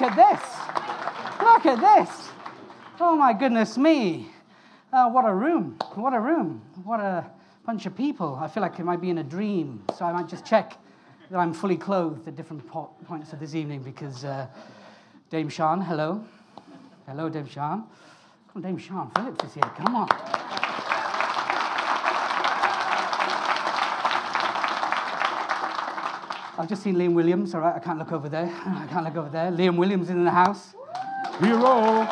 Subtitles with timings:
[0.00, 1.40] look at this.
[1.40, 2.28] Look at this.
[3.00, 4.28] Oh my goodness me.
[4.92, 5.76] Oh, what a room.
[5.94, 6.62] What a room.
[6.84, 7.28] What a
[7.66, 8.38] bunch of people.
[8.40, 9.82] I feel like I might be in a dream.
[9.96, 10.78] So I might just check
[11.30, 14.46] that I'm fully clothed at different po- points of this evening because uh,
[15.30, 16.24] Dame Siân, hello.
[17.06, 17.84] Hello, Dame Siân.
[18.52, 19.70] Come on, Dame Siân Phillips is here.
[19.76, 20.27] Come on.
[26.58, 27.54] I've just seen Liam Williams.
[27.54, 28.46] All right, I can't look over there.
[28.66, 29.52] I can't look over there.
[29.52, 30.74] Liam Williams is in the house.
[31.38, 32.04] Hero.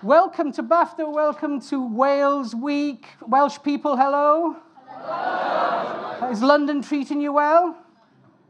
[0.00, 1.12] Welcome to BAFTA.
[1.12, 3.04] Welcome to Wales Week.
[3.26, 4.54] Welsh people, hello.
[4.86, 6.30] Hello.
[6.30, 7.76] Is London treating you well?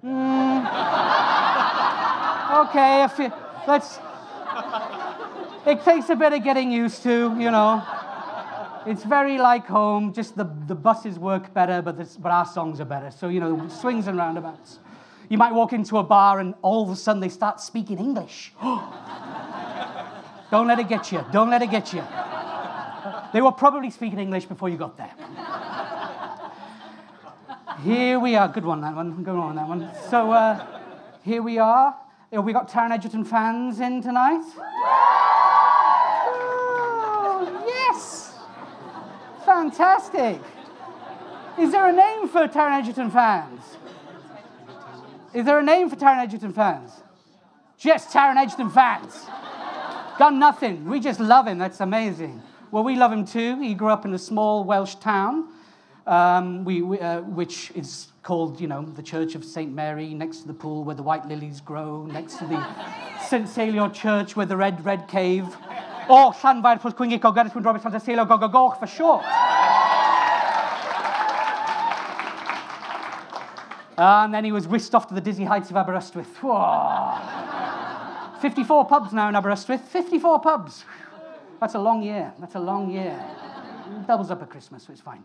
[0.05, 0.61] Mm.
[2.66, 3.33] okay, if you,
[3.66, 3.99] let's.
[5.66, 7.83] It takes a bit of getting used to, you know.
[8.87, 12.80] It's very like home, just the, the buses work better, but, this, but our songs
[12.80, 13.10] are better.
[13.10, 14.79] So, you know, swings and roundabouts.
[15.29, 18.52] You might walk into a bar and all of a sudden they start speaking English.
[20.51, 21.24] Don't let it get you.
[21.30, 22.02] Don't let it get you.
[23.32, 25.13] They were probably speaking English before you got there.
[27.85, 28.48] Here we are.
[28.48, 29.23] Good one, that one.
[29.23, 29.90] Good one, on that one.
[30.09, 30.66] So uh,
[31.23, 31.95] here we are.
[32.30, 34.45] We got Taron Egerton fans in tonight?
[37.20, 38.35] Oh, yes!
[39.49, 40.43] Fantastic.
[41.59, 43.63] Is there a name for Taron Egerton fans?
[45.32, 46.91] Is there a name for Taron Egerton fans?
[47.79, 49.24] Just Taron Egerton fans.
[50.19, 50.85] Got nothing.
[50.85, 51.57] We just love him.
[51.57, 52.43] That's amazing.
[52.71, 53.59] Well, we love him too.
[53.59, 55.49] He grew up in a small Welsh town,
[56.07, 59.73] um, we, we, uh, which is called, you know, the Church of St.
[59.73, 62.63] Mary, next to the pool where the white lilies grow, next to the
[63.26, 63.46] St.
[63.46, 65.47] Tysilio Church where the red, red cave.
[66.09, 69.22] Or Llanfair Pwll Cwingig o Gerrit Robert Santa Ceilio Gogogoch for sure.
[73.98, 76.36] And then he was whisked off to the dizzy heights of Aberystwyth.
[76.41, 77.18] Whoa.
[78.41, 79.82] 54 pubs now in Aberystwyth.
[79.82, 80.84] 54 pubs.
[81.60, 82.32] That's a long year.
[82.38, 83.20] That's a long year.
[84.06, 85.24] Doubles up at Christmas, so it's fine.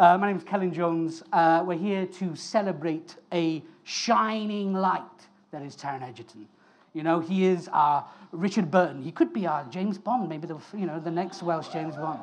[0.00, 1.22] Uh, my name is Celyn Jones.
[1.32, 5.02] Uh, we're here to celebrate a shining light
[5.50, 6.48] that is Taron Egerton.
[6.94, 9.02] You know, he is our Richard Burton.
[9.02, 12.20] He could be our James Bond, maybe the, you know, the next Welsh James Bond.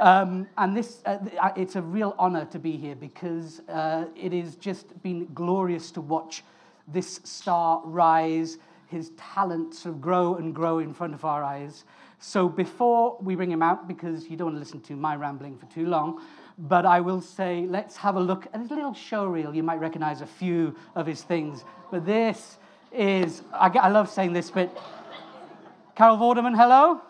[0.00, 1.18] Um, and this, uh,
[1.56, 6.00] it's a real honor to be here because uh, it has just been glorious to
[6.00, 6.42] watch
[6.88, 8.58] this star rise
[8.90, 11.84] his talent sort of grow and grow in front of our eyes.
[12.18, 15.56] So before we bring him out, because you don't want to listen to my rambling
[15.56, 16.20] for too long,
[16.58, 19.54] but I will say, let's have a look at his little show reel.
[19.54, 21.64] You might recognize a few of his things.
[21.90, 22.58] But this
[22.92, 24.76] is, I, I love saying this, but
[25.94, 27.00] Carol Vorderman, hello?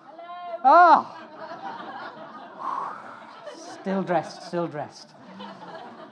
[0.62, 1.06] Hello.
[1.06, 1.16] Oh.
[3.80, 5.08] Still dressed, still dressed.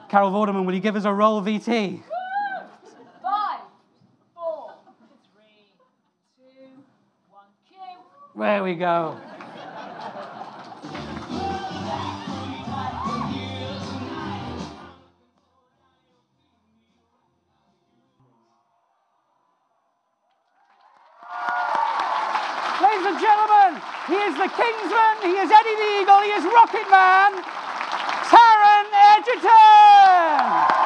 [0.09, 2.01] Carol Vorderman, will you give us a roll, VT?
[3.23, 3.61] Five,
[4.35, 4.73] four,
[5.35, 5.73] three,
[6.39, 6.83] two,
[7.31, 7.47] one,
[8.37, 9.19] There we go.
[22.81, 26.89] Ladies and gentlemen, he is the Kingsman, he is Eddie the Eagle, he is Rocket
[26.89, 27.43] Man,
[28.31, 30.79] Taron Egerton!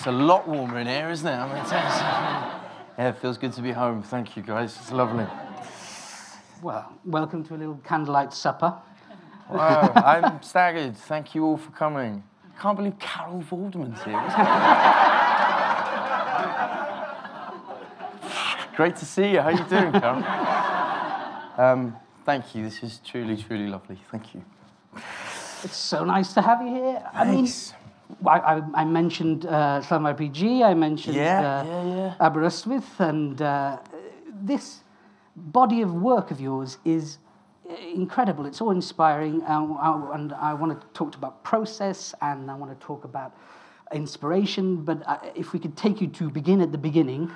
[0.00, 1.36] It's a lot warmer in here, isn't it?
[1.36, 1.56] I mean,
[2.98, 4.02] yeah, it feels good to be home.
[4.02, 4.74] Thank you, guys.
[4.80, 5.26] It's lovely.
[6.62, 8.74] Well, welcome to a little candlelight supper.
[9.50, 10.96] Wow, I'm staggered.
[10.96, 12.24] Thank you all for coming.
[12.48, 14.14] I can't believe Carol Vorderman's here.
[18.76, 19.40] Great to see you.
[19.42, 20.24] How are you doing, Carol?
[21.58, 21.94] Um,
[22.24, 22.64] thank you.
[22.64, 23.98] This is truly, truly lovely.
[24.10, 24.42] Thank you.
[25.62, 27.02] It's so nice to have you here.
[27.12, 27.14] Thanks.
[27.14, 27.79] I mean,
[28.26, 32.14] I, I, I mentioned uh, RPG, I mentioned yeah, uh, yeah, yeah.
[32.20, 33.78] Aberystwyth, and uh,
[34.42, 34.80] this
[35.36, 37.18] body of work of yours is
[37.94, 38.46] incredible.
[38.46, 42.78] It's all inspiring, and I, and I want to talk about process, and I want
[42.78, 43.34] to talk about
[43.92, 44.84] inspiration.
[44.84, 47.30] But uh, if we could take you to begin at the beginning.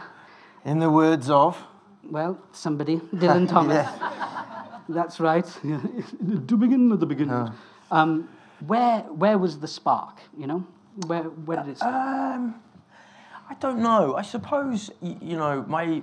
[0.65, 1.63] In the words of?
[2.05, 3.89] Well, somebody, Dylan Thomas.
[4.89, 5.47] That's right.
[5.63, 7.35] to begin at the beginning.
[7.35, 7.53] Oh.
[7.91, 8.29] Um,
[8.67, 10.21] where where was the spark?
[10.37, 10.67] You know,
[11.07, 12.37] where where did it start?
[12.37, 12.55] Um,
[13.49, 14.15] I don't know.
[14.17, 16.03] I suppose you know my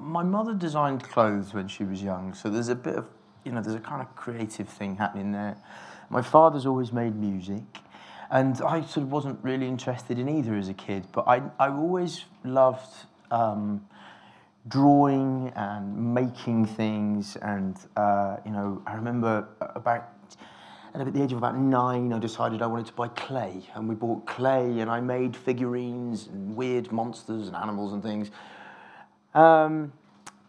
[0.00, 3.06] my mother designed clothes when she was young, so there's a bit of,
[3.44, 5.56] you know, there's a kind of creative thing happening there.
[6.08, 7.62] My father's always made music,
[8.30, 11.68] and I sort of wasn't really interested in either as a kid, but I, I
[11.68, 13.84] always loved um,
[14.68, 20.08] drawing and making things, and, uh, you know, I remember about
[20.94, 23.62] and at the age of about nine, I decided I wanted to buy clay.
[23.74, 28.30] And we bought clay, and I made figurines and weird monsters and animals and things.
[29.34, 29.92] Um,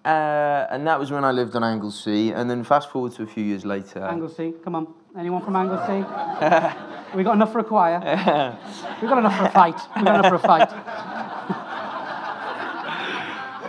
[0.04, 2.31] uh, and that was when I lived on Anglesey.
[2.31, 4.04] And then fast forward to a few years later.
[4.04, 4.94] Anglesey, come on.
[5.18, 6.00] Anyone from Anglesey?
[7.16, 8.00] we got enough for a choir.
[9.01, 9.80] we got enough for a fight.
[9.96, 10.69] We got enough for a fight.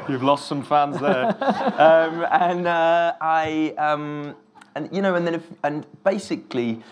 [0.08, 1.28] You've lost some fans there.
[1.80, 4.34] um, and uh, I, um,
[4.74, 6.82] and you know, and then if, and basically,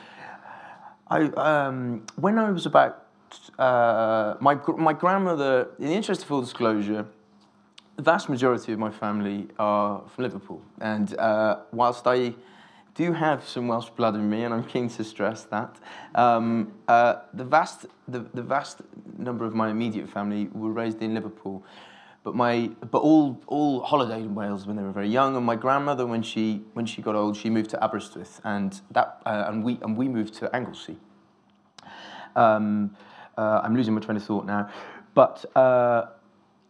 [1.08, 3.06] I um, when I was about
[3.58, 5.68] uh, my my grandmother.
[5.78, 7.06] In the interest of full disclosure,
[7.96, 12.34] the vast majority of my family are from Liverpool, and uh, whilst I
[12.94, 15.76] do have some Welsh blood in me, and I'm keen to stress that.
[16.14, 18.82] Um, uh, the vast, the, the vast
[19.16, 21.64] number of my immediate family were raised in Liverpool,
[22.24, 25.36] but my, but all, all holidayed in Wales when they were very young.
[25.36, 29.20] And my grandmother, when she, when she got old, she moved to Aberystwyth, and that,
[29.26, 30.98] uh, and we, and we moved to Anglesey.
[32.36, 32.96] Um,
[33.36, 34.70] uh, I'm losing my train of thought now,
[35.14, 35.44] but.
[35.56, 36.06] Uh,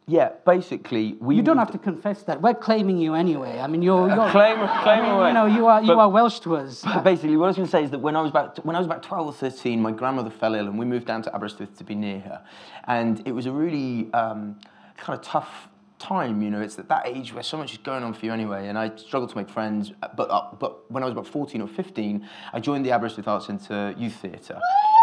[0.09, 1.37] yeah, basically, we.
[1.37, 2.43] You don't have to confess that.
[2.43, 3.61] We're claiming you anyway.
[3.61, 4.09] I mean, you're.
[4.09, 5.29] you're claim, claim away.
[5.29, 6.85] You know, you are you But- are Welsh to us.
[7.05, 8.81] Basically, what I was going to say is that when I was about when I
[8.81, 11.79] was about twelve or thirteen, my grandmother fell ill, and we moved down to Aberystwyth
[11.79, 12.43] to be near her,
[12.89, 14.57] and it was a really um,
[15.03, 15.69] kind of tough
[15.99, 16.41] time.
[16.43, 18.69] You know, it's at that age where so much is going on for you anyway,
[18.69, 19.93] and I struggled to make friends.
[20.17, 23.47] But uh, but when I was about fourteen or fifteen, I joined the Aberystwyth Arts
[23.47, 24.59] Centre Youth Theatre,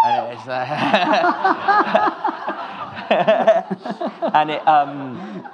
[0.05, 0.39] and.
[0.49, 0.65] Uh,
[4.33, 4.67] and it.
[4.67, 5.47] Um,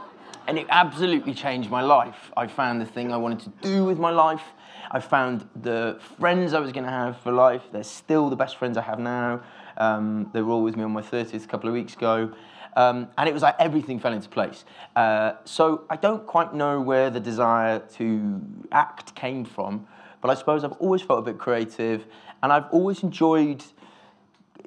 [0.48, 2.32] and it absolutely changed my life.
[2.38, 4.44] I found the thing I wanted to do with my life.
[4.92, 7.64] I found the friends I was going to have for life.
[7.72, 9.42] They're still the best friends I have now.
[9.78, 12.32] Um, they were all with me on my 30th a couple of weeks ago.
[12.76, 14.66] Um, and it was like everything fell into place.
[14.96, 18.42] Uh, so I don't quite know where the desire to
[18.72, 19.88] act came from,
[20.22, 22.06] but I suppose I've always felt a bit creative,
[22.44, 23.64] and I've always enjoyed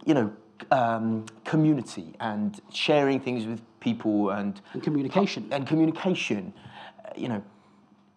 [0.05, 0.33] you know,
[0.71, 5.47] um, community and sharing things with people and And communication.
[5.51, 6.53] and communication.
[7.05, 7.43] Uh, you know,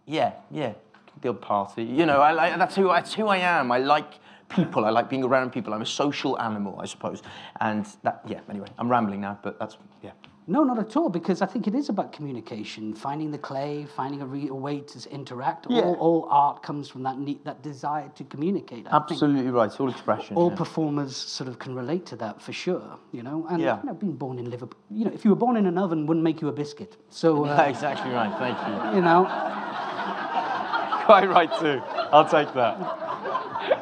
[0.05, 0.73] yeah, yeah,
[1.21, 1.83] the party.
[1.83, 3.71] You know, I like that's who that's who I am.
[3.71, 4.19] I like
[4.51, 4.86] people.
[4.86, 5.74] I like being around people.
[5.74, 7.21] I'm a social animal, I suppose.
[7.59, 8.39] And that, yeah.
[8.50, 10.12] Anyway, I'm rambling now, but that's yeah.
[10.48, 14.21] No, not at all, because I think it is about communication, finding the clay, finding
[14.21, 15.68] a, re- a way to interact.
[15.69, 15.81] Yeah.
[15.83, 18.88] All, all art comes from that need, that desire to communicate.
[18.88, 19.68] I think Absolutely right.
[19.68, 20.36] It's all expression.
[20.36, 20.56] all yeah.
[20.57, 23.45] performers sort of can relate to that for sure, you know.
[23.51, 23.80] And Yeah.
[23.81, 26.07] you know, being born in Liverpool, you know, if you were born in an oven,
[26.07, 26.98] wouldn't make you a biscuit.
[27.09, 28.33] So uh, exactly right.
[28.39, 28.95] Thank you.
[28.98, 29.25] you know,
[31.06, 31.81] Quite right too.
[32.12, 33.77] I'll take that.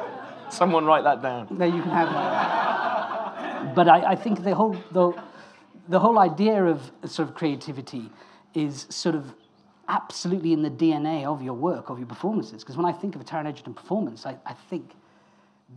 [0.50, 1.48] Someone write that down.
[1.50, 3.74] there you can have.
[3.74, 5.12] But I, I think the whole the,
[5.88, 8.10] the whole idea of sort of creativity
[8.54, 9.34] is sort of
[9.88, 12.62] absolutely in the DNA of your work, of your performances.
[12.62, 14.92] Because when I think of a Taron Egerton performance, I, I think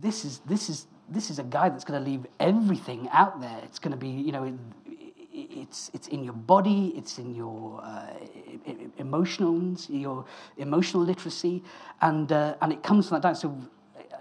[0.00, 3.60] this is this is this is a guy that's going to leave everything out there.
[3.64, 4.44] It's going to be you know.
[4.44, 4.54] It,
[5.36, 8.06] it's it's in your body, it's in your uh,
[8.98, 10.24] emotions, your
[10.58, 11.62] emotional literacy,
[12.00, 13.34] and uh, and it comes from that down.
[13.34, 13.58] So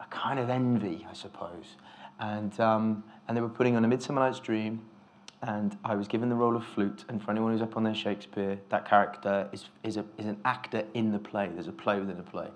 [0.00, 1.76] a kind of envy, I suppose.
[2.18, 4.80] And, um, and they were putting on A Midsummer Night's Dream,
[5.42, 7.04] and I was given the role of flute.
[7.08, 10.38] And for anyone who's up on their Shakespeare, that character is, is, a, is an
[10.44, 11.50] actor in the play.
[11.52, 12.48] There's a play within a play.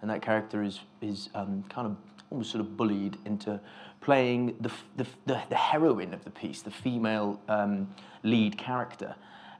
[0.00, 1.96] And that character is, is um, kind of
[2.30, 3.60] almost sort of bullied into
[4.00, 9.14] playing the, the, the, the heroine of the piece, the female um, lead character.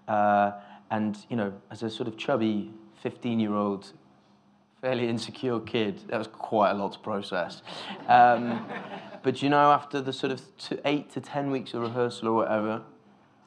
[0.09, 0.52] Uh,
[0.90, 3.92] and, you know, as a sort of chubby 15 year old,
[4.80, 7.62] fairly insecure kid, that was quite a lot to process.
[8.09, 8.66] Um,
[9.23, 12.35] but, you know, after the sort of two, eight to 10 weeks of rehearsal or
[12.35, 12.82] whatever,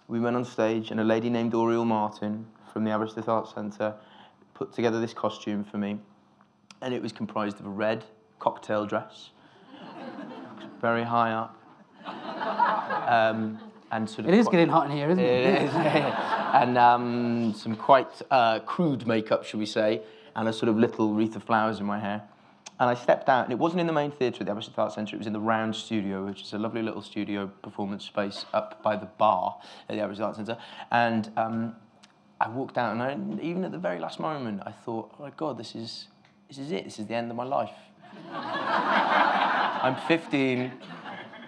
[0.07, 3.95] we went on stage, and a lady named Oriel Martin from the Aberystwyth Arts Centre
[4.53, 5.97] put together this costume for me.
[6.81, 8.03] And it was comprised of a red
[8.39, 9.31] cocktail dress,
[10.83, 11.57] very high up.
[13.09, 13.57] Um,
[13.89, 15.45] and sort of It is quite- getting hot in here, isn't it?
[15.45, 15.73] it is.
[16.61, 20.01] and um, some quite uh, crude makeup, shall we say,
[20.35, 22.21] and a sort of little wreath of flowers in my hair.
[22.81, 24.95] And I stepped out, and it wasn't in the main theatre at the Aberystwyth Arts
[24.95, 28.45] Centre, it was in the Round Studio, which is a lovely little studio performance space
[28.53, 30.57] up by the bar at the Aberystwyth Arts Centre.
[30.91, 31.75] And um,
[32.41, 35.31] I walked out, and I, even at the very last moment, I thought, oh my
[35.37, 36.07] God, this is,
[36.49, 37.71] this is it, this is the end of my life.
[39.83, 40.71] I'm 15,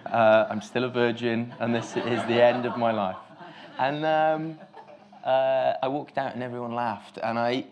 [0.04, 3.16] uh, I'm still a virgin, and this is the end of my life.
[3.78, 4.58] And um,
[5.24, 7.64] uh, I walked out, and everyone laughed, and I,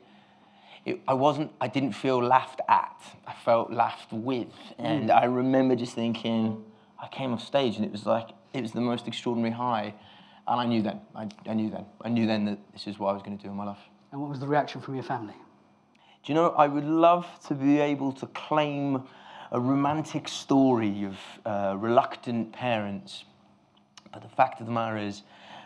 [0.87, 2.97] it, I wasn't, I didn't feel laughed at.
[3.26, 6.64] I felt laughed with, and I remember just thinking,
[6.99, 9.92] I came off stage, and it was like it was the most extraordinary high,
[10.49, 13.11] and I knew then, I, I knew then, I knew then that this is what
[13.11, 13.90] I was going to do in my life.
[14.12, 15.35] And what was the reaction from your family?
[16.25, 19.02] Do you know, I would love to be able to claim
[19.53, 23.25] a romantic story of uh, reluctant parents.
[24.13, 25.23] But the fact of the matter is,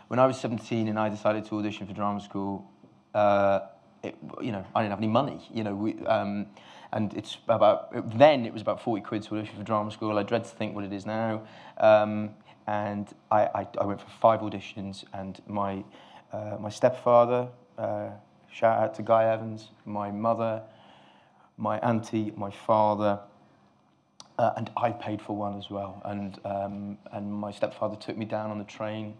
[0.07, 2.69] when I was 17 and I decided to audition for drama school,
[3.13, 3.59] uh,
[4.03, 5.47] it, you know, I didn't have any money.
[5.53, 6.47] You know, we, um,
[6.91, 10.17] and it's about then it was about 40 quid to audition for drama school.
[10.17, 11.43] I dread to think what it is now.
[11.77, 12.31] Um,
[12.65, 15.83] and I, I, I went for five auditions, and my
[16.31, 18.09] uh, my stepfather, uh,
[18.51, 20.61] shout out to Guy Evans, my mother,
[21.57, 23.19] my auntie, my father,
[24.39, 26.01] uh, and I paid for one as well.
[26.05, 29.15] And um, and my stepfather took me down on the train,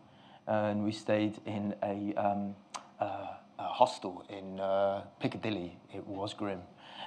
[0.48, 2.56] and we stayed in a, um,
[3.00, 3.28] uh,
[3.60, 5.78] a hostel in uh, Piccadilly.
[5.94, 6.62] It was grim,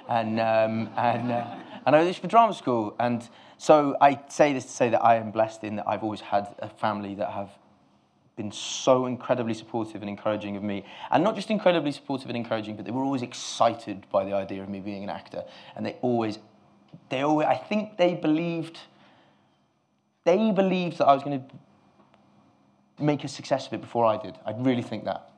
[0.07, 1.55] and um, and uh,
[1.87, 2.95] and I auditioned for drama school.
[2.99, 3.27] And
[3.57, 6.55] so I say this to say that I am blessed in that I've always had
[6.59, 7.49] a family that have
[8.35, 10.85] been so incredibly supportive and encouraging of me.
[11.11, 14.63] And not just incredibly supportive and encouraging, but they were always excited by the idea
[14.63, 15.43] of me being an actor.
[15.75, 16.39] And they always,
[17.09, 18.79] they always, I think they believed,
[20.23, 24.37] they believed that I was going to make a success of it before I did.
[24.45, 25.29] I really think that.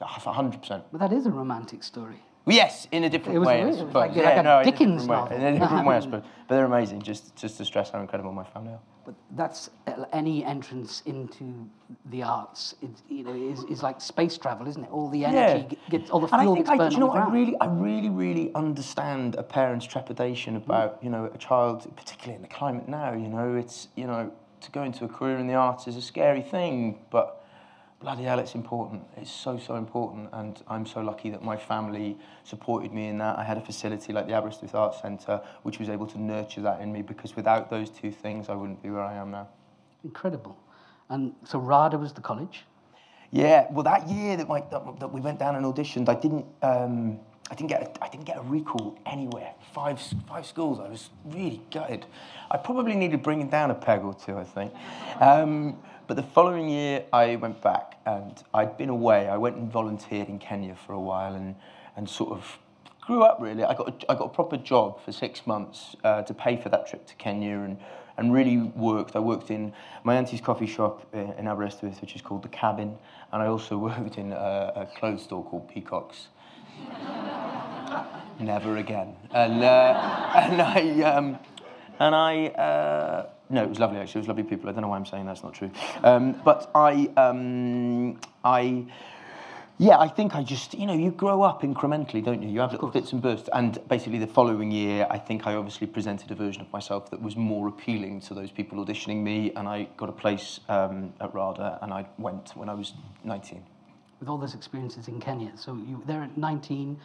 [0.00, 0.82] 100%.
[0.92, 2.22] But that is a romantic story.
[2.48, 4.62] Yes, in a different It was way, I it was like- yeah, like a no,
[4.62, 5.36] Dickens different novel.
[5.36, 6.22] In a different way, I suppose.
[6.46, 8.78] But they're amazing, just, just to stress how incredible my family are.
[9.04, 11.68] But that's uh, any entrance into
[12.06, 12.76] the arts.
[13.08, 14.90] You know, is, is like space travel, isn't it?
[14.92, 16.94] All the energy g- gets, all the fuel And I think gets I, burned do
[16.94, 20.98] you know on the what, I really, I really, really understand a parent's trepidation about,
[21.02, 23.12] you know, a child, particularly in the climate now.
[23.12, 26.02] You know, it's, you know, to go into a career in the arts is a
[26.02, 27.44] scary thing, but
[28.06, 29.02] bloody hell, it's important.
[29.16, 33.36] It's so, so important, and I'm so lucky that my family supported me in that.
[33.36, 36.80] I had a facility like the Aberystwyth Arts Centre, which was able to nurture that
[36.80, 39.48] in me, because without those two things, I wouldn't be where I am now.
[40.04, 40.56] Incredible.
[41.10, 42.64] And so RADA was the college.
[43.32, 46.46] Yeah, well, that year that, my, that, that we went down and auditioned, I didn't,
[46.62, 47.18] um,
[47.50, 49.52] I didn't get, a, I didn't get a recall anywhere.
[49.74, 50.78] Five, five schools.
[50.78, 52.06] I was really gutted.
[52.52, 54.72] I probably needed bringing down a peg or two, I think.
[55.20, 59.28] Um, but the following year, I went back and I'd been away.
[59.28, 61.56] I went and volunteered in Kenya for a while and,
[61.96, 62.58] and sort of
[63.00, 63.64] grew up really.
[63.64, 66.68] I got a, I got a proper job for six months uh, to pay for
[66.68, 67.78] that trip to Kenya and,
[68.16, 69.16] and really worked.
[69.16, 69.72] I worked in
[70.04, 72.96] my auntie's coffee shop in, Aberystwyth, which is called The Cabin,
[73.32, 76.28] and I also worked in a, a clothes store called Peacocks.
[78.40, 79.16] Never again.
[79.32, 81.38] And, uh, and I, um,
[81.98, 84.20] and I, uh, no, it was lovely actually.
[84.20, 84.68] It was lovely people.
[84.68, 85.70] I don't know why I'm saying that's not true.
[86.02, 88.84] Um, but I, um, I,
[89.78, 92.48] yeah, I think I just, you know, you grow up incrementally, don't you?
[92.48, 93.50] You have little bits and bursts.
[93.52, 97.20] And basically, the following year, I think I obviously presented a version of myself that
[97.20, 99.52] was more appealing to those people auditioning me.
[99.54, 103.62] And I got a place um, at RADA, and I went when I was 19.
[104.20, 105.52] with all those experiences in Kenya.
[105.56, 106.98] So you were there at 19.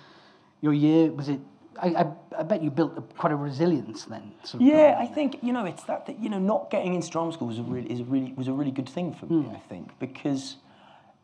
[0.62, 1.40] Your year was it?
[1.80, 4.32] I, I, I bet you built a, quite a resilience then.
[4.44, 7.10] Sort of, Yeah, I think you know it's that, that you know not getting into
[7.10, 9.50] drama school was a really is a really was a really good thing for me.
[9.54, 10.58] I think because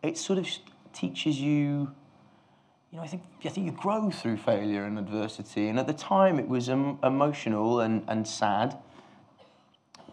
[0.04, 0.48] it sort of
[0.94, 1.92] teaches you.
[2.92, 5.94] You know, I think I think you grow through failure and adversity, and at the
[5.94, 8.78] time it was um, emotional and, and sad.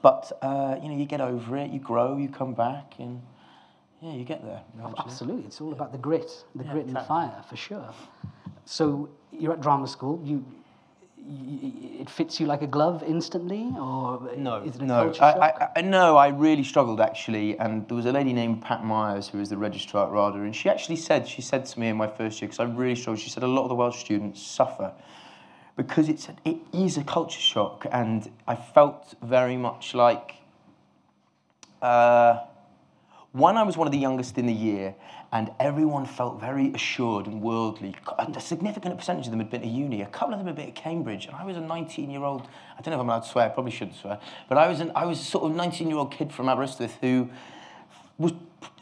[0.02, 3.22] But uh, you know, you get over it, you grow, you come back, and
[4.02, 4.60] yeah, you get there.
[4.98, 5.44] absolutely.
[5.46, 7.94] It's all about the grit, the Yeah, grit and the fire for sure.
[8.66, 10.20] So you're at drama school.
[10.24, 10.44] You
[11.26, 15.30] it fits you like a glove instantly, or No, is it a no, culture I?
[15.30, 16.16] I, I, no.
[16.16, 19.56] I really struggled actually, and there was a lady named Pat Myers who was the
[19.56, 22.48] registrar at RADA, and she actually said, she said to me in my first year,
[22.48, 23.20] because I really struggled.
[23.20, 24.92] She said a lot of the Welsh students suffer
[25.76, 30.34] because it's it is a culture shock, and I felt very much like.
[31.80, 32.40] Uh,
[33.32, 34.94] one, I was one of the youngest in the year,
[35.34, 37.92] and everyone felt very assured and worldly.
[38.18, 40.00] A significant percentage of them had been to uni.
[40.00, 42.42] A couple of them had been at Cambridge, and I was a 19-year-old.
[42.78, 43.46] I don't know if I'm allowed to swear.
[43.46, 44.20] I probably shouldn't swear.
[44.48, 47.28] But I was an, I was a sort of 19-year-old kid from Aberystwyth who
[48.16, 48.32] was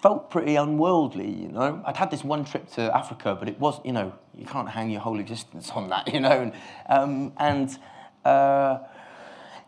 [0.02, 1.30] felt pretty unworldly.
[1.30, 4.44] You know, I'd had this one trip to Africa, but it was, you know, you
[4.44, 6.06] can't hang your whole existence on that.
[6.12, 6.52] You know, and
[6.86, 7.78] um, and.
[8.26, 8.78] Uh,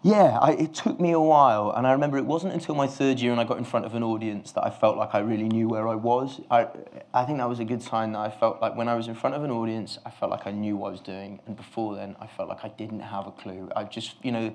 [0.05, 3.21] yeah, I, it took me a while, and I remember it wasn't until my third
[3.21, 5.49] year and I got in front of an audience that I felt like I really
[5.49, 6.43] knew where I was.
[6.51, 6.69] I,
[7.15, 9.15] I think that was a good sign that I felt like when I was in
[9.15, 11.97] front of an audience, I felt like I knew what I was doing, and before
[11.97, 13.71] then, I felt like I didn't have a clue.
[13.75, 14.55] I just, you know,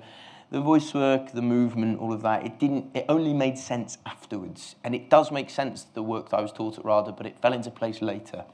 [0.52, 4.76] the voice work, the movement, all of that, it didn't, it only made sense afterwards,
[4.84, 7.36] and it does make sense the work that I was taught at RADA, but it
[7.42, 8.44] fell into place later.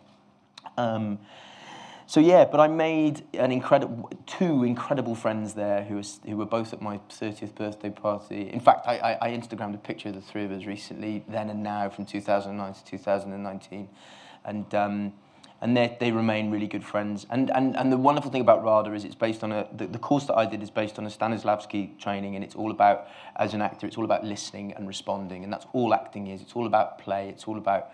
[0.79, 1.19] Um,
[2.09, 6.47] so yeah, but I made an incredible two incredible friends there who was who were
[6.47, 8.49] both at my 30th birthday party.
[8.49, 11.51] In fact, I, I, I Instagrammed a picture of the three of us recently, then
[11.51, 13.89] and now, from 2009 to 2019,
[14.45, 15.13] and um,
[15.61, 17.27] and they they remain really good friends.
[17.29, 19.99] And and and the wonderful thing about RADA is it's based on a the, the
[19.99, 23.53] course that I did is based on a Stanislavski training, and it's all about as
[23.53, 26.41] an actor, it's all about listening and responding, and that's all acting is.
[26.41, 27.31] It's all about play.
[27.31, 27.91] It's all about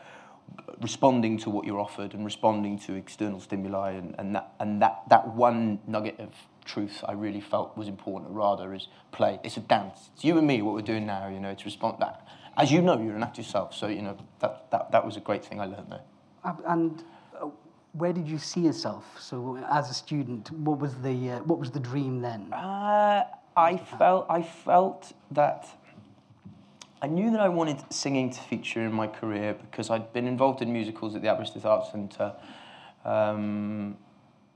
[0.80, 5.02] responding to what you're offered and responding to external stimuli and, and that and that
[5.08, 6.30] that one nugget of
[6.64, 9.40] truth I really felt was important or rather is play.
[9.42, 10.10] It's a dance.
[10.14, 12.82] It's you and me what we're doing now, you know, it's respond that as you
[12.82, 15.60] know, you're an actor yourself, so you know that that, that was a great thing
[15.60, 16.02] I learned there.
[16.44, 17.02] Uh, And
[17.40, 17.48] uh,
[17.92, 19.04] where did you see yourself?
[19.18, 22.52] So, as a student, what was the uh, what was the dream then?
[22.52, 23.24] Uh,
[23.56, 25.66] I felt I felt that
[27.02, 30.62] I knew that I wanted singing to feature in my career because I'd been involved
[30.62, 32.32] in musicals at the Aberystwyth Arts Centre.
[33.04, 33.96] Um,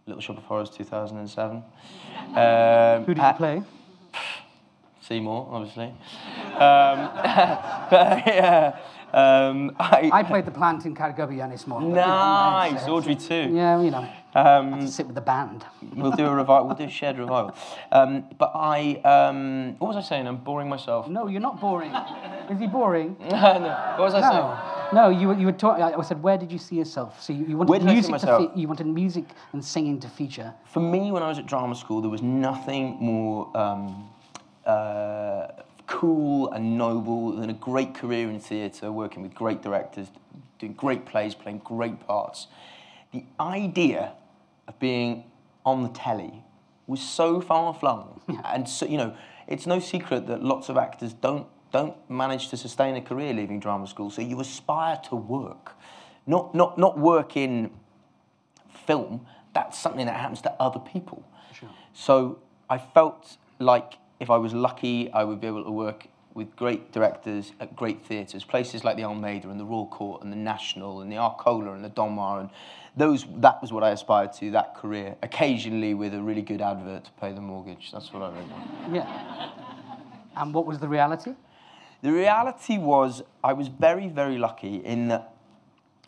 [0.07, 1.57] Little Shop of Horrors 2007.
[1.57, 3.63] Um, Who did you play?
[5.01, 5.87] Seymour, obviously.
[5.87, 7.11] Um,
[7.91, 8.79] but, yeah,
[9.13, 11.91] um, I, I played the plant in Caergybi Ynys Môn.
[11.93, 13.57] but, you nice, Audrey II.
[13.57, 15.65] Yeah, you know, Um, sit with the band.
[15.95, 16.67] we'll do a revival.
[16.67, 17.55] We'll do a shared revival.
[17.91, 20.27] Um, but I, um, what was I saying?
[20.29, 21.09] I'm boring myself.
[21.09, 21.91] No, you're not boring.
[22.51, 23.17] Is he boring?
[23.31, 24.93] no, what was I saying?
[24.93, 25.09] No, no.
[25.09, 25.83] You were- you were talking.
[25.83, 27.23] I said, where did you see yourself?
[27.23, 29.65] So you, you wanted Where did I see music to fe- you wanted music and
[29.65, 30.53] singing to feature.
[30.67, 34.11] For me, when I was at drama school, there was nothing more um,
[34.67, 35.47] uh,
[35.87, 40.09] cool and noble than a great career in theatre, working with great directors,
[40.59, 42.49] doing great plays, playing great parts.
[43.13, 44.13] The idea
[44.69, 45.25] of being
[45.65, 46.45] on the telly
[46.87, 51.13] was so far flung, and so you know, it's no secret that lots of actors
[51.13, 54.11] don't don't manage to sustain a career leaving drama school.
[54.11, 55.73] So you aspire to work,
[56.27, 57.71] not not not work in
[58.87, 61.25] film, that's something that happens to other people.
[61.93, 66.55] So I felt like if I was lucky, I would be able to work with
[66.55, 70.37] great directors at great theatres, places like the Almeida and the Royal Court and the
[70.37, 72.51] National and the Arcola and the Donmar and
[72.95, 73.27] those.
[73.39, 74.51] That was what I aspired to.
[74.51, 77.91] That career, occasionally with a really good advert to pay the mortgage.
[77.91, 78.95] That's what I really wanted.
[78.95, 79.51] Yeah.
[80.37, 81.35] And what was the reality?
[82.03, 85.33] The reality was I was very, very lucky in that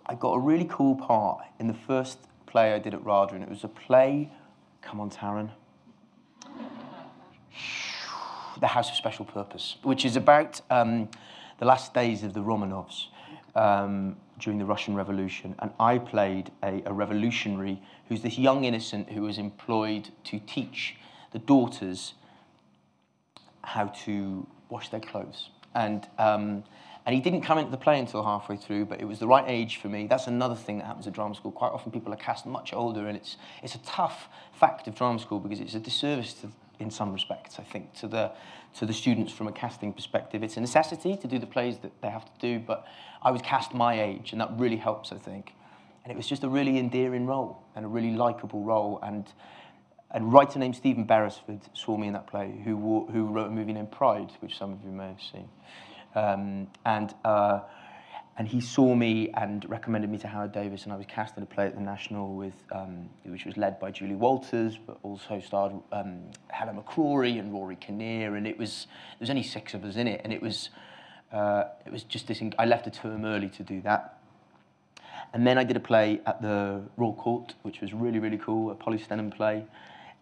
[0.05, 3.43] I got a really cool part in the first play I did at RADA, and
[3.43, 4.31] it was a play,
[4.83, 5.51] come on, Taron,
[8.61, 11.09] The House of Special Purpose, which is about um,
[11.59, 13.07] the last days of the Romanovs
[13.55, 15.55] um, during the Russian Revolution.
[15.59, 20.97] And I played a, a revolutionary who's this young innocent who was employed to teach
[21.33, 22.15] the daughters
[23.63, 25.51] how to wash their clothes.
[25.75, 26.65] And, um,
[27.05, 29.45] and he didn't come into the play until halfway through, but it was the right
[29.47, 30.07] age for me.
[30.07, 31.53] That's another thing that happens at drama school.
[31.53, 35.19] Quite often people are cast much older, and it's, it's a tough fact of drama
[35.19, 38.33] school because it's a disservice to, in some respects, I think, to the,
[38.79, 40.43] to the students from a casting perspective.
[40.43, 42.87] It's a necessity to do the plays that they have to do, but
[43.23, 45.55] I was cast my age, and that really helps, I think.
[46.05, 49.01] And it was just a really endearing role and a really likable role.
[49.03, 49.27] And
[50.13, 53.73] a writer named Stephen Beresford saw me in that play, who, who wrote a movie
[53.73, 55.49] named Pride, which some of you may have seen.
[56.15, 57.61] Um, and, uh,
[58.39, 61.43] and he saw me and recommended me to Howard Davies, and I was cast in
[61.43, 65.41] a play at the National, with, um, which was led by Julie Walters, but also
[65.41, 69.85] starred um, Helen McCrory and Rory Kinnear, and it was there was only six of
[69.85, 70.71] us in it, and it was
[71.33, 72.41] uh, it was just this.
[72.59, 74.21] I left a term early to do that,
[75.35, 78.71] and then I did a play at the Royal Court, which was really, really cool,
[78.71, 79.65] a Polly Stenham play.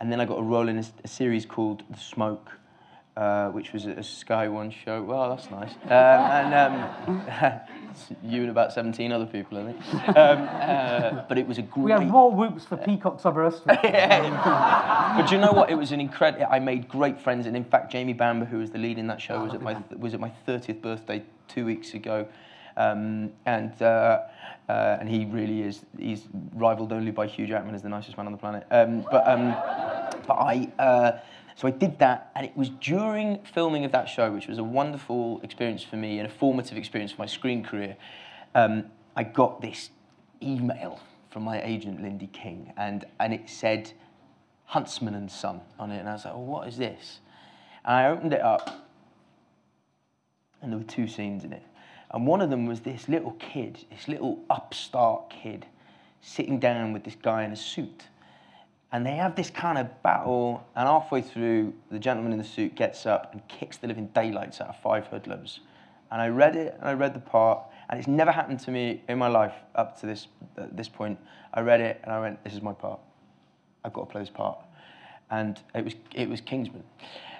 [0.01, 2.51] and then I got a role in a, a series called The Smoke,
[3.17, 5.03] uh, which was a, Sky One show.
[5.03, 5.73] Well, that's nice.
[5.85, 7.61] Um, and um,
[8.23, 9.95] you and about 17 other people, I think.
[10.09, 11.85] Um, uh, but it was a great.
[11.85, 13.81] We have more whoops for Peacocks Aberystwyth.
[13.83, 15.71] but you know what?
[15.71, 16.47] It was an incredible.
[16.51, 19.21] I made great friends, and in fact, Jamie Bamber, who was the lead in that
[19.21, 19.85] show, Oh, was at my man.
[19.99, 22.27] was at my 30th birthday two weeks ago,
[22.77, 24.25] um, and uh,
[24.69, 25.87] uh, and he really is.
[25.99, 26.25] He's
[26.55, 28.67] rivaled only by Hugh Jackman as the nicest man on the planet.
[28.71, 29.53] Um, but um,
[30.27, 30.71] but I.
[30.79, 31.13] Uh,
[31.57, 34.65] so I did that, and it was during filming of that show, which was a
[34.65, 37.97] wonderful experience for me and a formative experience for my screen career.
[38.55, 38.85] Um,
[39.17, 39.89] I got this
[40.43, 43.91] email from my agent Lindy King, and and it said
[44.67, 47.21] Huntsman and Son on it, and I was like, "Oh, what is this?"
[47.87, 48.87] And I opened it up,
[50.61, 51.63] and there were two scenes in it,
[52.11, 55.65] and one of them was this little kid, this little upstart kid,
[56.21, 58.09] sitting down with this guy in a suit,
[58.93, 62.75] and they have this kind of battle, and halfway through, the gentleman in the suit
[62.75, 65.61] gets up and kicks the living daylights out of five hoodlums.
[66.11, 69.03] And I read it, and I read the part, and it's never happened to me
[69.09, 71.19] in my life up to this, uh, this point.
[71.53, 73.01] I read it, and I went, this is my part.
[73.85, 74.59] I've got to play this part.
[75.31, 76.85] And it was, it was Kingsman.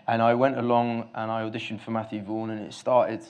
[0.09, 3.25] And I went along and I auditioned for Matthew Vaughn, and it started.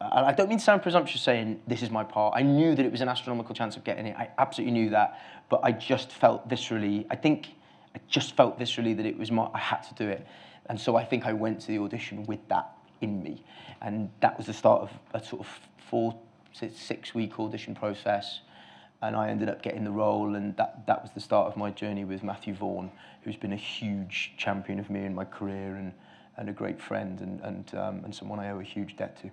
[0.00, 2.34] And I don't mean to sound presumptuous saying this is my part.
[2.36, 4.16] I knew that it was an astronomical chance of getting it.
[4.16, 5.20] I absolutely knew that.
[5.48, 7.48] But I just felt viscerally, I think
[7.94, 10.26] I just felt viscerally that it was my, I had to do it.
[10.66, 13.44] And so I think I went to the audition with that in me.
[13.80, 15.48] And that was the start of a sort of
[15.88, 16.18] four,
[16.52, 18.40] six week audition process
[19.02, 21.70] and I ended up getting the role, and that, that was the start of my
[21.70, 22.90] journey with Matthew Vaughn,
[23.22, 25.92] who's been a huge champion of me in my career and,
[26.36, 29.30] and a great friend and, and, um, and someone I owe a huge debt to.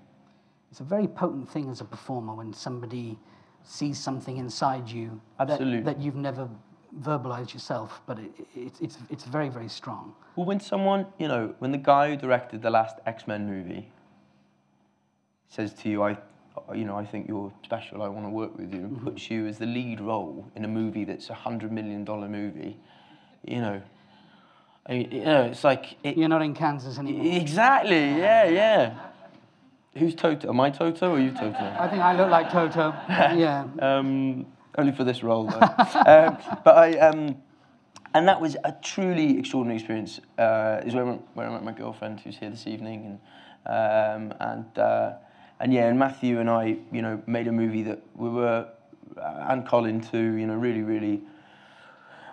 [0.72, 3.18] It's a very potent thing as a performer when somebody
[3.64, 5.82] sees something inside you Absolutely.
[5.82, 6.50] That, that you've never
[6.98, 10.14] verbalized yourself, but it, it, it's, it's very, very strong.
[10.36, 13.92] Well, when someone, you know, when the guy who directed the last X Men movie
[15.50, 16.18] says to you, I,
[16.74, 19.48] you know, I think you're special, I want to work with you, and puts you
[19.48, 22.78] as the lead role in a movie that's a $100 million movie,
[23.46, 23.82] you know,
[24.86, 27.40] I mean, you know, it's like, it, You're not in Kansas anymore.
[27.40, 28.10] Exactly.
[28.18, 29.00] Yeah, yeah.
[29.96, 30.50] Who's Toto?
[30.50, 31.76] Am I Toto or are you Toto?
[31.80, 32.94] I think I look like Toto.
[33.10, 33.66] yeah.
[33.80, 34.48] Um,
[34.80, 35.60] only for this role, though.
[35.60, 37.36] um, but I, um,
[38.14, 40.20] and that was a truly extraordinary experience.
[40.38, 43.20] Uh, is where, I met- where I met my girlfriend, who's here this evening,
[43.66, 45.14] and um, and uh,
[45.60, 48.68] and yeah, and Matthew and I, you know, made a movie that we were,
[49.18, 51.22] uh, and Colin too, you know, really, really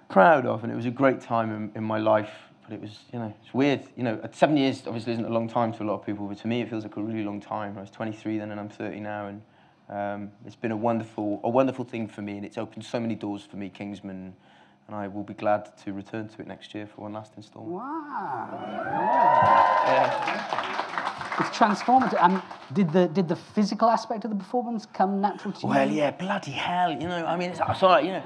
[0.08, 2.30] proud of, and it was a great time in, in my life.
[2.62, 3.82] But it was, you know, it's weird.
[3.96, 6.38] You know, seven years obviously isn't a long time to a lot of people, but
[6.38, 7.76] to me it feels like a really long time.
[7.76, 9.42] I was 23 then, and I'm 30 now, and
[9.88, 13.14] um, it's been a wonderful, a wonderful thing for me, and it's opened so many
[13.14, 14.34] doors for me, Kingsman,
[14.86, 17.72] and I will be glad to return to it next year for one last instalment.
[17.72, 18.48] Wow.
[19.86, 21.40] Yeah.
[21.40, 22.22] It's transformative.
[22.22, 25.68] And did the, did the physical aspect of the performance come natural to you?
[25.68, 27.26] Well, yeah, bloody hell, you know.
[27.26, 28.22] I mean, it's, it's all right, you know.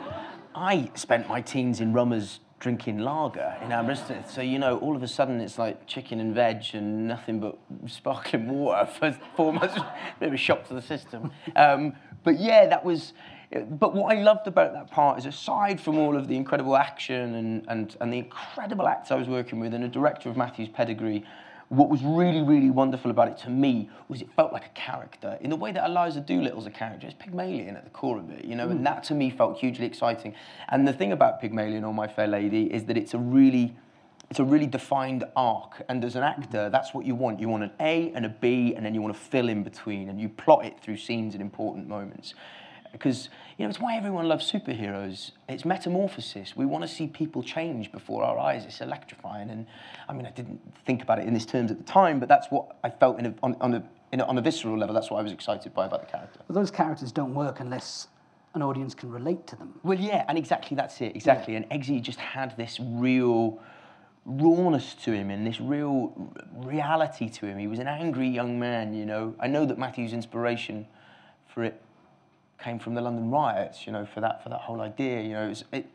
[0.54, 5.02] I spent my teens in Rummers drinking lager in Aberystwyth, so you know, all of
[5.02, 9.74] a sudden it's like chicken and veg and nothing but sparkling water for four months.
[10.20, 11.32] Bit of a shock to the system.
[11.56, 13.14] Um, but yeah, that was.
[13.68, 17.34] But what I loved about that part is, aside from all of the incredible action
[17.34, 20.68] and, and, and the incredible acts I was working with, and a director of Matthew's
[20.68, 21.24] pedigree,
[21.70, 25.38] what was really, really wonderful about it to me was it felt like a character
[25.40, 27.06] in the way that Eliza Doolittle's a character.
[27.06, 28.84] It's Pygmalion at the core of it, you know, and mm.
[28.84, 30.34] that to me felt hugely exciting.
[30.68, 33.76] And the thing about Pygmalion or My Fair Lady is that it's a really
[34.30, 35.82] it's a really defined arc.
[35.88, 37.40] And as an actor, that's what you want.
[37.40, 40.08] You want an A and a B, and then you want to fill in between,
[40.08, 42.34] and you plot it through scenes and important moments.
[42.92, 43.28] Because
[43.60, 45.32] you know, it's why everyone loves superheroes.
[45.46, 46.56] It's metamorphosis.
[46.56, 48.64] We want to see people change before our eyes.
[48.64, 49.50] It's electrifying.
[49.50, 49.66] And
[50.08, 52.46] I mean, I didn't think about it in these terms at the time, but that's
[52.48, 54.94] what I felt in a, on, on, a, in a, on a visceral level.
[54.94, 56.40] That's what I was excited by about the character.
[56.46, 58.08] But those characters don't work unless
[58.54, 59.78] an audience can relate to them.
[59.82, 61.54] Well, yeah, and exactly that's it, exactly.
[61.54, 63.60] And Eggsy just had this real
[64.24, 67.58] rawness to him and this real r- reality to him.
[67.58, 69.34] He was an angry young man, you know.
[69.38, 70.86] I know that Matthew's inspiration
[71.46, 71.82] for it
[72.62, 75.46] came from the London riots, you know, for that for that whole idea, you know.
[75.46, 75.86] It, was, it,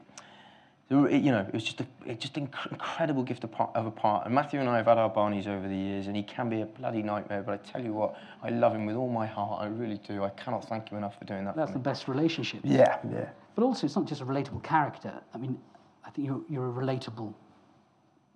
[0.89, 3.86] it you know, it was just a it just inc- incredible gift of, part, of
[3.86, 4.25] a part.
[4.25, 6.62] And Matthew and I have had our Barneys over the years, and he can be
[6.62, 7.43] a bloody nightmare.
[7.43, 9.63] But I tell you what, I love him with all my heart.
[9.63, 10.23] I really do.
[10.23, 12.62] I cannot thank him enough for doing that That's the best relationship.
[12.63, 13.30] Yeah, yeah.
[13.56, 15.13] But also, it's not just a relatable character.
[15.34, 15.58] I mean,
[16.04, 17.34] I think you're, you're a relatable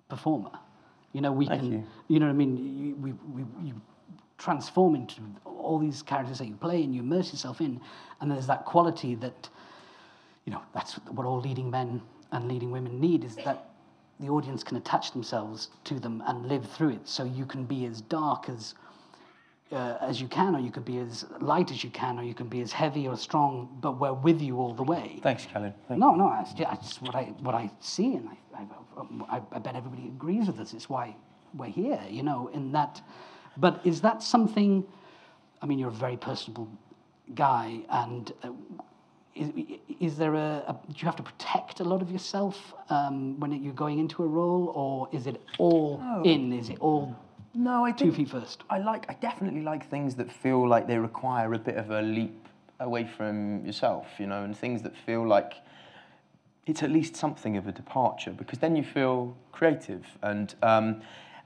[0.07, 0.51] performer.
[1.13, 1.87] You know, we Thank can.
[2.07, 2.19] you.
[2.19, 2.57] know what I mean?
[2.57, 3.81] You, we, we, you
[4.39, 7.79] transform into all these characters that you play, and you immerse yourself in,
[8.21, 9.49] and there's that quality that,
[10.45, 13.69] you know, that's what all leading men and leading women need is that
[14.19, 17.07] the audience can attach themselves to them and live through it.
[17.07, 18.73] So you can be as dark as
[19.71, 22.33] uh, as you can, or you could be as light as you can, or you
[22.33, 25.19] can be as heavy or strong, but we're with you all the way.
[25.21, 25.73] Thanks, Callum.
[25.87, 29.41] Thank No, no, that's just, that's what I what I see, and I, I, I,
[29.51, 30.73] I bet everybody agrees with us.
[30.73, 31.15] It's why
[31.53, 32.49] we're here, you know.
[32.53, 33.01] In that,
[33.57, 34.85] but is that something?
[35.61, 36.69] I mean, you're a very personable
[37.35, 38.51] guy, and uh,
[39.35, 39.51] is,
[39.99, 40.79] is there a, a?
[40.87, 44.27] Do you have to protect a lot of yourself um, when you're going into a
[44.27, 46.53] role, or is it all in?
[46.53, 47.15] Is it all
[47.53, 48.63] No, I two feet first?
[48.69, 49.05] I like.
[49.09, 52.47] I definitely like things that feel like they require a bit of a leap
[52.79, 55.53] away from yourself, you know, and things that feel like
[56.65, 60.55] it's at least something of a departure because then you feel creative and.
[60.63, 61.01] Um,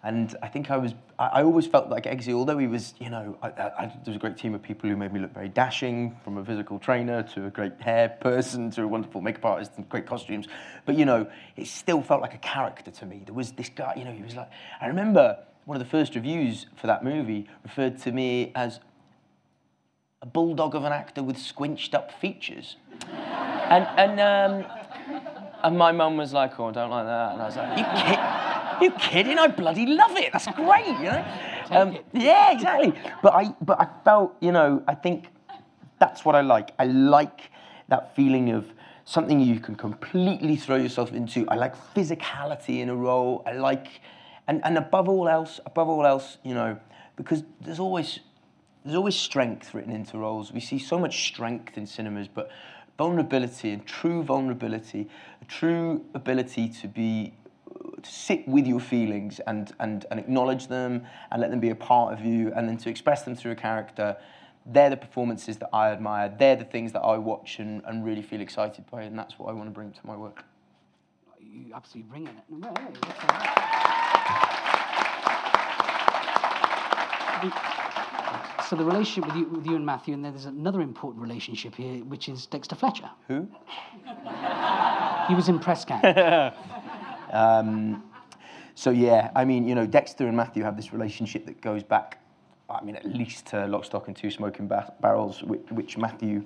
[0.06, 3.38] and I think I was, I, always felt like Eggsy, although he was, you know,
[3.42, 6.18] I, I, there was a great team of people who made me look very dashing,
[6.26, 9.88] from a physical trainer to a great hair person to a wonderful makeup artist and
[9.88, 10.50] great costumes.
[10.86, 13.24] But, you know, it still felt like a character to me.
[13.26, 14.50] There was this guy, you know, he was like,
[14.82, 18.82] I remember one of the first reviews for that movie referred to me as
[20.22, 22.76] a bulldog of an actor with squinched up features.
[23.08, 24.66] and, and, um,
[25.64, 27.34] and my mum was like, oh, I don't like that.
[27.34, 28.53] And I was like, you,
[28.84, 29.40] you kidding?
[29.40, 30.32] I bloody love it.
[30.34, 31.26] That's great, you know?
[31.72, 32.94] Um, yeah, exactly.
[33.22, 35.28] But I, but I felt, you know, I think
[36.00, 36.72] that's what I like.
[36.78, 37.52] I like
[37.88, 38.72] that feeling of
[39.06, 41.48] something you can completely throw yourself into.
[41.50, 43.44] I like physicality in a role.
[43.46, 43.88] I like,
[44.48, 46.78] and, and above all else, above all else, you know,
[47.16, 48.20] because there's always
[48.84, 50.52] there's always strength written into roles.
[50.52, 52.52] We see so much strength in cinemas, but
[52.98, 55.08] vulnerability and true vulnerability,
[55.42, 57.34] a true ability to be
[58.06, 62.14] sit with your feelings and, and, and acknowledge them and let them be a part
[62.14, 64.18] of you and then to express them through a character
[64.66, 66.34] they're the performances that I admire.
[66.40, 69.50] They're the things that I watch and, and really feel excited by, and that's what
[69.50, 70.46] I want to bring to my work.
[71.42, 72.44] You absolutely bringing it.
[72.50, 73.50] No, hey, that's all right.
[77.42, 81.22] The- So the relationship with you, with you and Matthew, and then there's another important
[81.22, 83.10] relationship here, which is Dexter Fletcher.
[83.28, 83.48] Who?
[85.28, 85.84] He was in press
[87.34, 88.06] camp.
[88.76, 92.20] So yeah, I mean, you know, Dexter and Matthew have this relationship that goes back,
[92.70, 96.44] I mean, at least to Lock, Stock, and Two Smoking Ba- Barrels, which, which Matthew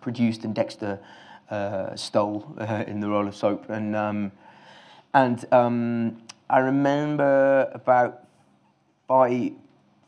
[0.00, 1.00] produced and Dexter
[1.50, 3.68] uh, stole uh, in the role of Soap.
[3.68, 4.32] And um,
[5.12, 8.28] and um, I remember about
[9.08, 9.52] five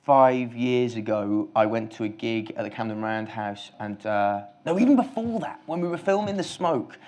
[0.04, 4.78] five years ago, I went to a gig at the Camden Roundhouse, and uh, no,
[4.78, 6.98] even before that, when we were filming The Smoke,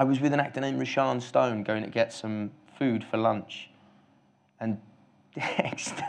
[0.00, 3.68] I was with an actor named Rashan Stone going to get some food for lunch,
[4.58, 4.80] and
[5.34, 6.06] Dexter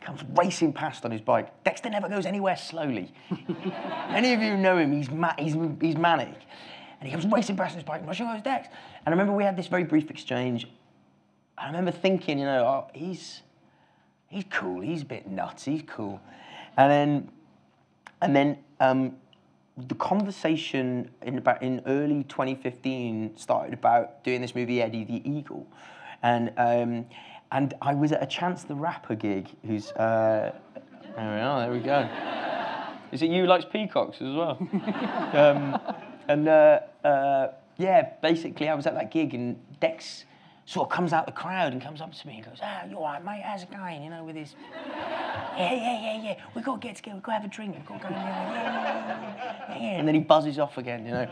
[0.00, 1.50] comes racing past on his bike.
[1.64, 3.12] Dexter never goes anywhere slowly.
[4.08, 4.90] Any of you know him?
[4.90, 6.34] He's ma- he's he's manic,
[6.98, 8.00] and he comes racing past on his bike.
[8.00, 8.68] And Rashan goes, Dex,
[9.04, 10.66] and I remember we had this very brief exchange.
[11.58, 13.42] I remember thinking, you know, oh, he's
[14.28, 14.80] he's cool.
[14.80, 15.66] He's a bit nuts.
[15.66, 16.22] He's cool.
[16.78, 17.30] And then,
[18.22, 19.16] and then um,
[19.76, 25.66] the conversation in about in early 2015 started about doing this movie Eddie the Eagle,
[26.22, 27.06] and um,
[27.50, 29.48] and I was at a Chance the Rapper gig.
[29.66, 30.54] Who's uh,
[31.16, 31.60] there we are.
[31.60, 32.08] There we go.
[33.12, 34.58] Is it you likes peacocks as well?
[35.32, 35.80] um,
[36.28, 40.24] and uh, uh, yeah, basically, I was at that gig, and Dex
[40.66, 42.98] sort of comes out the crowd and comes up to me and goes, "Ah, you're
[42.98, 43.42] all right, mate?
[43.44, 44.54] How's it going?" You know, with his,
[45.56, 46.34] yeah, yeah, yeah, yeah.
[46.54, 47.16] We've got to get together.
[47.16, 47.76] We've got to have a drink.
[47.76, 48.14] We've got to go.
[48.14, 49.98] Yeah, yeah, yeah, yeah, yeah.
[49.98, 51.28] And then he buzzes off again, you know.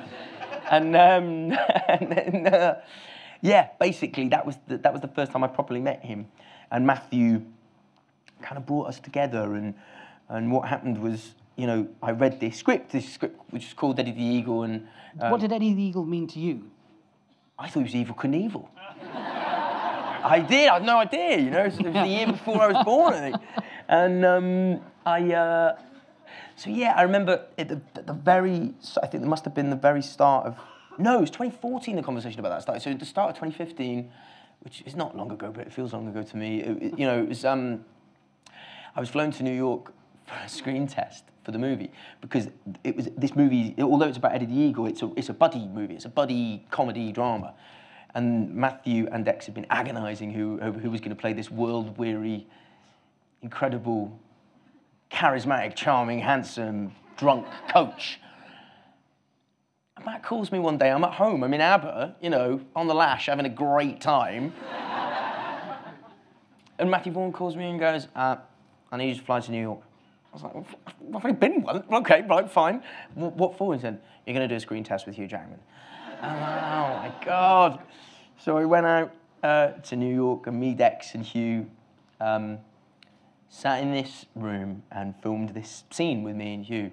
[0.71, 2.81] And, um, and then, uh,
[3.41, 6.29] yeah, basically, that was the, that was the first time I properly met him.
[6.71, 7.43] And Matthew
[8.43, 9.75] kind of brought us together and
[10.29, 13.99] and what happened was you know I read this script this script which is called
[13.99, 14.89] Eddie the Eagle and
[15.21, 16.71] um, what did Eddie the Eagle mean to you?
[17.59, 18.67] I thought he was Evel Knievel
[20.25, 22.85] I did I had no idea you know it was the year before I was
[22.85, 23.37] born I think
[23.89, 25.79] and um, I uh,
[26.57, 29.71] so yeah I remember at the, at the very I think it must have been
[29.71, 30.57] the very start of
[30.99, 34.11] no it was 2014 the conversation about that started so at the start of 2015
[34.61, 37.07] which is not long ago but it feels long ago to me it, it- you
[37.07, 37.85] know it was um,
[38.95, 39.93] I was flown to New York
[40.27, 42.49] for a screen test for the movie because
[42.85, 43.75] it was this movie.
[43.81, 45.95] Although it's about Eddie the Eagle, it's a it's a buddy movie.
[45.95, 47.55] It's a buddy comedy drama,
[48.15, 51.97] and Matthew and Dex had been agonising who who was going to play this world
[51.99, 52.47] weary,
[53.43, 54.19] incredible,
[55.11, 58.19] charismatic, charming, handsome, drunk coach.
[59.97, 60.91] And Matt calls me one day.
[60.91, 61.43] I'm at home.
[61.45, 64.53] I'm in Aber, you know, on the lash, having a great time.
[66.79, 68.37] And Matthew Vaughn calls me and goes, uh,
[68.91, 69.81] I need you to fly to New York.
[70.33, 71.85] I was like, well, I've already been one.
[71.93, 72.83] Okay, right, fine.
[73.15, 73.75] "Wh- What for?
[73.75, 75.61] He said, you're going to do a screen test with Hugh Jackman.
[76.23, 77.81] Oh my God.
[78.39, 81.69] So I went out uh, to New York, and me, Dex, and Hugh
[82.21, 82.59] um,
[83.49, 86.93] sat in this room and filmed this scene with me and Hugh.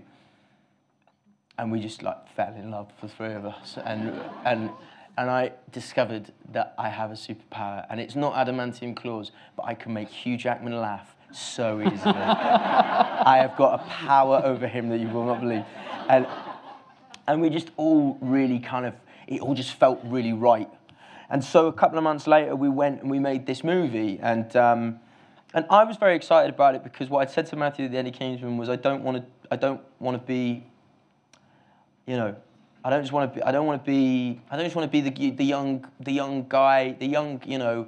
[1.60, 3.78] And we just like fell in love, the three of us.
[3.86, 4.72] And, and,
[5.18, 7.86] and I discovered that I have a superpower.
[7.90, 12.16] And it's not adamantium claws, but I can make Hugh Jackman laugh so easily.
[12.16, 15.66] I have got a power over him that you will not believe.
[16.08, 16.26] And,
[17.28, 18.96] and we just all really kind of,
[19.30, 20.70] it all just felt really right.
[21.30, 24.20] And so a couple of months later, we went and we made this movie.
[24.22, 25.00] And, um,
[25.54, 27.98] and I was very excited about it because what I'd said to Matthew at the
[27.98, 30.66] Eddie Kingsman was, I don't want to, I don't want to be,
[32.08, 32.36] you know,
[32.84, 34.92] I don't just want to be, I don't want to be, I don't just want
[34.92, 37.88] to be the, the young, the young guy, the young, you know,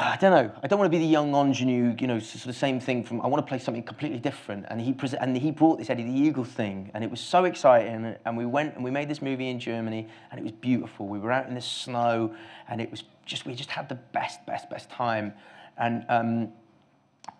[0.00, 0.52] I don't know.
[0.62, 3.04] I don't want to be the young ingenue, you know, sort of the same thing
[3.04, 3.20] from.
[3.20, 4.66] I want to play something completely different.
[4.68, 7.44] And he pre- and he brought this Eddie the Eagle thing, and it was so
[7.44, 8.14] exciting.
[8.24, 11.06] And we went and we made this movie in Germany, and it was beautiful.
[11.06, 12.34] We were out in the snow,
[12.68, 15.32] and it was just we just had the best, best, best time.
[15.76, 16.52] And um,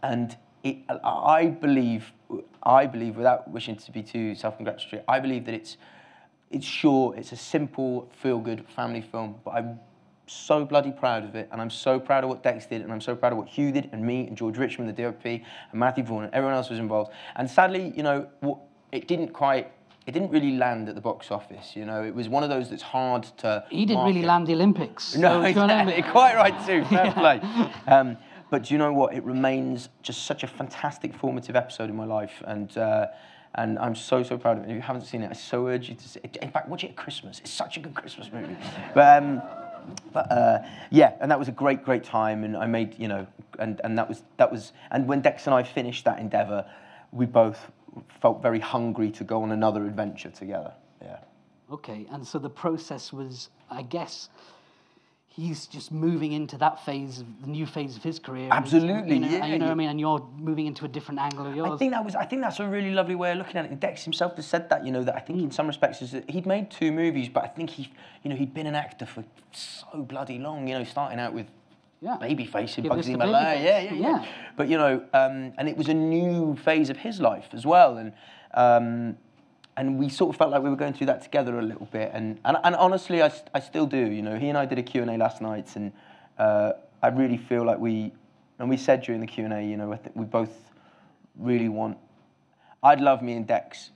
[0.02, 2.12] and it, I believe,
[2.62, 5.76] I believe, without wishing to be too self-congratulatory, I believe that it's
[6.50, 9.80] it's sure, it's a simple, feel-good family film, but I'm
[10.30, 13.00] so bloody proud of it, and I'm so proud of what Dex did, and I'm
[13.00, 16.04] so proud of what Hugh did, and me, and George Richmond, the DOP, and Matthew
[16.04, 17.12] Vaughn, and everyone else was involved.
[17.36, 18.28] And sadly, you know,
[18.92, 19.72] it didn't quite,
[20.06, 21.74] it didn't really land at the box office.
[21.74, 23.64] You know, it was one of those that's hard to.
[23.70, 24.14] He didn't market.
[24.14, 25.16] really land the Olympics.
[25.16, 26.02] No, so exactly.
[26.02, 26.84] quite right too.
[26.94, 27.12] Fair yeah.
[27.12, 27.40] play.
[27.86, 28.16] Um,
[28.50, 29.14] but do you know what?
[29.14, 32.76] It remains just such a fantastic formative episode in my life, and.
[32.76, 33.06] Uh,
[33.54, 34.70] and I'm so so proud of it.
[34.70, 36.36] If you haven't seen it, I so urge you to see it.
[36.36, 37.40] In fact, watch it at Christmas.
[37.40, 38.56] It's such a good Christmas movie.
[38.94, 39.42] But um,
[40.12, 40.58] but uh,
[40.90, 43.26] yeah, and that was a great, great time, and I made you know,
[43.58, 46.64] and, and that was that was, and when Dex and I finished that endeavour,
[47.12, 47.70] we both
[48.20, 50.72] felt very hungry to go on another adventure together.
[51.02, 51.18] Yeah.
[51.70, 54.30] Okay, and so the process was, I guess,
[55.38, 58.48] he's just moving into that phase, the new phase of his career.
[58.50, 59.46] Absolutely, you know, yeah.
[59.46, 59.88] You know what I mean?
[59.88, 61.70] And you're moving into a different angle of yours.
[61.70, 62.16] I think that was.
[62.16, 63.70] I think that's a really lovely way of looking at it.
[63.70, 64.84] And Dex himself has said that.
[64.84, 65.44] You know that I think mm.
[65.44, 68.36] in some respects is that he'd made two movies, but I think he, you know,
[68.36, 70.66] he'd been an actor for so bloody long.
[70.66, 71.46] You know, starting out with.
[72.00, 72.16] Yeah.
[72.20, 74.26] Babyface in Bugsy Malone, yeah, yeah, yeah, yeah.
[74.56, 77.96] But you know, um, and it was a new phase of his life as well,
[77.96, 78.12] and
[78.54, 79.16] um,
[79.78, 82.10] and we sort of felt like we were going through that together a little bit.
[82.12, 84.10] And, and, and honestly, I, I still do.
[84.10, 85.92] You know, he and I did a Q&A last night, and
[86.36, 88.10] uh, I really feel like we,
[88.58, 90.50] and we said during the Q&A, you know, I think we both
[91.36, 91.96] really want,
[92.82, 93.90] I'd love me and Dex,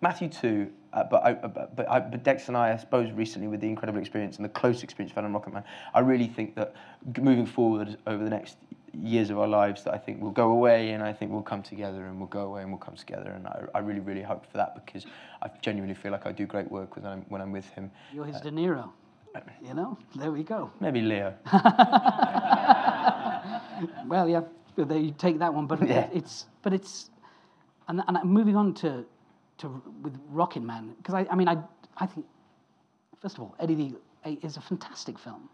[0.00, 3.46] Matthew too, uh, but, I, but, but, I, but Dex and I, I suppose recently
[3.46, 5.62] with the incredible experience and the close experience of Alan Rocketman,
[5.94, 6.74] I really think that
[7.16, 8.56] moving forward over the next
[9.02, 11.62] years of our lives that I think will go away and I think we'll come
[11.62, 14.44] together and we'll go away and we'll come together and I, I really really hope
[14.50, 15.06] for that because
[15.42, 17.90] I genuinely feel like I do great work when I'm, when I'm with him.
[18.12, 18.90] You're his uh, De Niro.
[19.62, 20.72] You know, there we go.
[20.80, 21.32] Maybe Leo.
[24.06, 24.40] well, yeah,
[24.76, 26.08] there you take that one, but yeah.
[26.12, 27.10] it's but it's
[27.88, 29.04] and, and moving on to
[29.58, 31.58] to with Rocket Man because I, I mean I
[31.98, 32.26] I think
[33.20, 35.48] first of all Eddie the is a fantastic film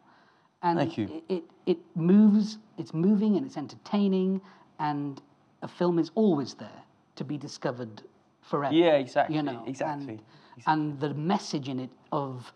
[0.65, 1.23] and Thank you.
[1.29, 4.41] It, it, it moves, it's moving and it's entertaining,
[4.81, 5.21] and
[5.63, 6.83] a film is always there
[7.17, 8.03] to be discovered
[8.41, 8.75] forever.
[8.75, 9.37] Yeah, exactly.
[9.37, 10.15] You know, exactly.
[10.15, 10.23] And,
[10.57, 10.65] exactly.
[10.67, 12.51] and the message in it of,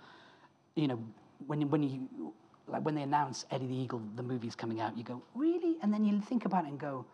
[0.75, 0.99] you know,
[1.47, 2.33] when when you
[2.67, 5.93] like when they announce Eddie the Eagle, the movie's coming out, you go really, and
[5.93, 7.05] then you think about it and go,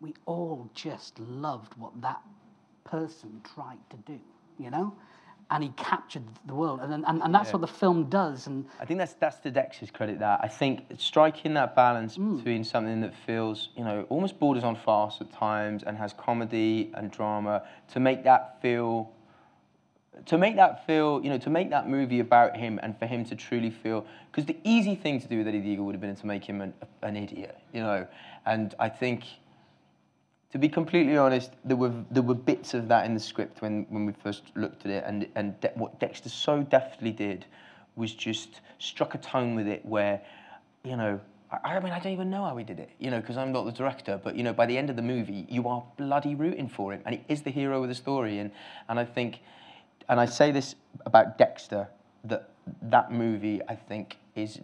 [0.00, 2.22] we all just loved what that
[2.84, 4.20] person tried to do,
[4.58, 4.94] you know
[5.50, 7.52] and he captured the world, and and, and that's yeah.
[7.52, 8.46] what the film does.
[8.46, 10.18] And I think that's that's to Dex's credit.
[10.18, 12.36] That I think striking that balance mm.
[12.36, 16.90] between something that feels, you know, almost borders on farce at times, and has comedy
[16.94, 19.10] and drama to make that feel.
[20.26, 23.24] To make that feel, you know, to make that movie about him and for him
[23.24, 26.00] to truly feel, because the easy thing to do with Eddie the Eagle would have
[26.00, 28.06] been to make him an, an idiot, you know,
[28.46, 29.24] and I think
[30.54, 33.86] to be completely honest, there were there were bits of that in the script when,
[33.88, 37.44] when we first looked at it, and and De- what Dexter so deftly did
[37.96, 40.22] was just struck a tone with it where,
[40.84, 41.18] you know,
[41.50, 43.50] I, I mean I don't even know how he did it, you know, because I'm
[43.50, 46.36] not the director, but you know, by the end of the movie, you are bloody
[46.36, 48.52] rooting for him, and he is the hero of the story, and
[48.88, 49.40] and I think,
[50.08, 51.88] and I say this about Dexter
[52.22, 52.50] that
[52.80, 54.60] that movie I think is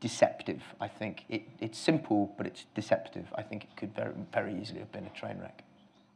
[0.00, 0.62] deceptive.
[0.80, 3.26] I think it, it's simple, but it's deceptive.
[3.34, 5.64] I think it could very, very easily have been a train wreck.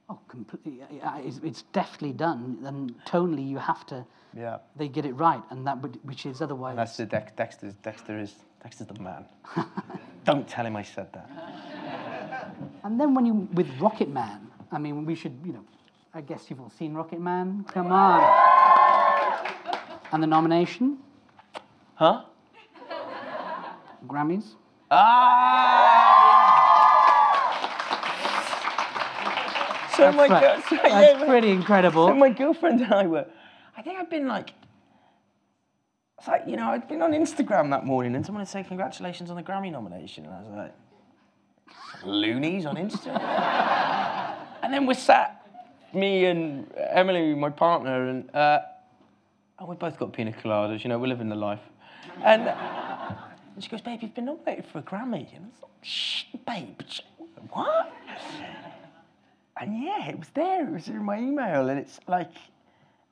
[0.09, 0.81] Oh, completely.
[1.19, 4.05] It's, it's deftly done, and tonally you have to.
[4.37, 4.59] Yeah.
[4.77, 6.71] They get it right, and that would, which is otherwise.
[6.71, 7.73] And that's the Dex, Dexter.
[7.83, 9.25] Dexter is Dexter's the man.
[10.25, 11.31] Don't tell him I said that.
[12.85, 15.65] And then when you with Rocket Man, I mean, we should, you know,
[16.13, 17.65] I guess you've all seen Rocket Man.
[17.69, 18.21] Come on.
[20.11, 20.99] and the nomination.
[21.95, 22.25] Huh?
[24.07, 24.55] Grammys.
[24.91, 26.33] Ah!
[29.97, 30.41] So That's, my right.
[30.41, 32.07] That's yeah, pretty incredible.
[32.09, 33.27] So my girlfriend and I were,
[33.77, 34.51] I think I'd been like,
[36.19, 39.29] it's like, you know, I'd been on Instagram that morning and someone had said, congratulations
[39.29, 40.25] on the Grammy nomination.
[40.25, 40.75] And I was like,
[42.05, 43.21] loonies on Instagram?
[44.63, 45.47] and then we sat,
[45.93, 48.61] me and Emily, my partner, and, uh,
[49.59, 51.61] and we both got pina coladas, you know, we're living the life.
[52.25, 52.49] And,
[53.63, 55.33] and she goes, babe, you've been nominated for a Grammy.
[55.37, 56.81] And I was like, shh, babe,
[57.51, 57.93] what?
[59.61, 60.67] And yeah, it was there.
[60.67, 62.33] It was in my email, and it's like,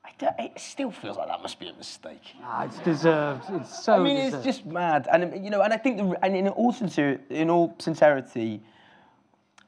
[0.05, 2.35] I don't, it still feels like that must be a mistake.
[2.43, 3.45] Ah, it's deserved.
[3.51, 6.35] It's so I mean, it's just mad, and you know, and I think, the, and
[6.35, 8.61] in all sincerity, in all sincerity,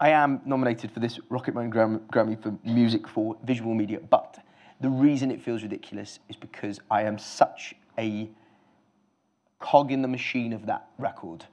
[0.01, 4.01] I am nominated for this Rocketman Gram- Grammy for music for visual media.
[4.01, 4.39] But
[4.81, 8.29] the reason it feels ridiculous is because I am such a
[9.63, 11.47] cog in the machine of that record.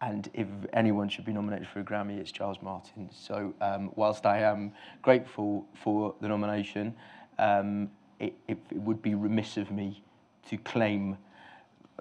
[0.00, 3.08] And if anyone should be nominated for a Grammy, it's Giles Martin.
[3.10, 6.94] So, um, whilst I am grateful for the nomination,
[7.38, 7.90] um,
[8.20, 10.02] it, it, it would be remiss of me
[10.50, 11.16] to claim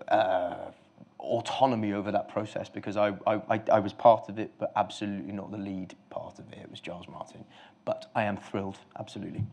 [0.09, 0.71] uh,
[1.17, 5.31] autonomy over that process because I, I, I, I was part of it, but absolutely
[5.31, 6.59] not the lead part of it.
[6.61, 7.45] It was Giles Martin.
[7.85, 9.45] But I am thrilled, absolutely.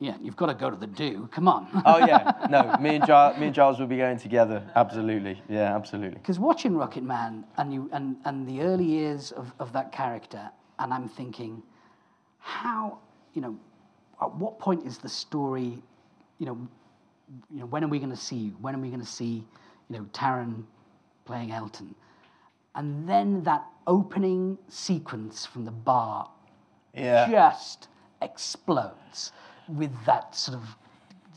[0.00, 1.28] Yeah, you've got to go to the do.
[1.32, 1.66] Come on.
[1.84, 4.62] Oh yeah, no, me and Giles, me and Giles will be going together.
[4.76, 6.18] Absolutely, yeah, absolutely.
[6.18, 10.50] Because watching Rocket Man and you and, and the early years of, of that character,
[10.78, 11.62] and I'm thinking,
[12.38, 12.98] how
[13.34, 13.56] you know,
[14.22, 15.82] at what point is the story,
[16.38, 16.68] you know,
[17.52, 18.50] you know, when are we going to see you?
[18.60, 19.44] When are we going to see,
[19.90, 20.62] you know, Taron
[21.24, 21.94] playing Elton,
[22.76, 26.30] and then that opening sequence from the bar
[26.94, 27.28] Yeah.
[27.28, 27.88] just
[28.22, 29.32] explodes
[29.68, 30.76] with that sort of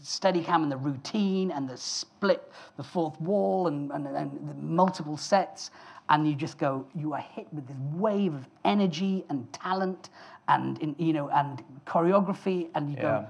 [0.01, 4.53] steady cam and the routine and the split, the fourth wall and, and, and the
[4.55, 5.71] multiple sets.
[6.09, 10.09] And you just go, you are hit with this wave of energy and talent
[10.47, 12.69] and, in, you know, and choreography.
[12.75, 13.01] And you Yeah.
[13.01, 13.27] go,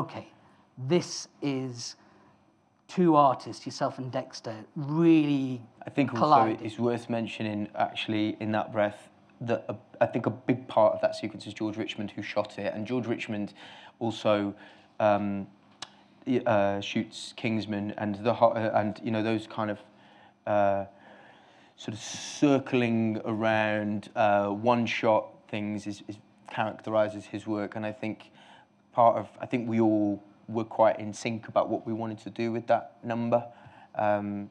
[0.00, 0.28] okay,
[0.78, 1.96] this is
[2.88, 8.70] two artists, yourself and Dexter, really I think also it's worth mentioning, actually, in that
[8.70, 9.08] breath,
[9.46, 12.58] that a, I think a big part of that sequence is George Richmond who shot
[12.58, 13.54] it, and George Richmond
[13.98, 14.54] also
[15.00, 15.46] um,
[16.46, 19.78] uh, shoots Kingsman and the uh, and you know those kind of.
[20.46, 20.86] Uh,
[21.82, 26.16] sort of circling around uh, one shot things is, is
[26.48, 28.30] characterizes his work and I think
[28.92, 32.30] part of I think we all were quite in sync about what we wanted to
[32.30, 33.44] do with that number
[33.94, 34.50] um,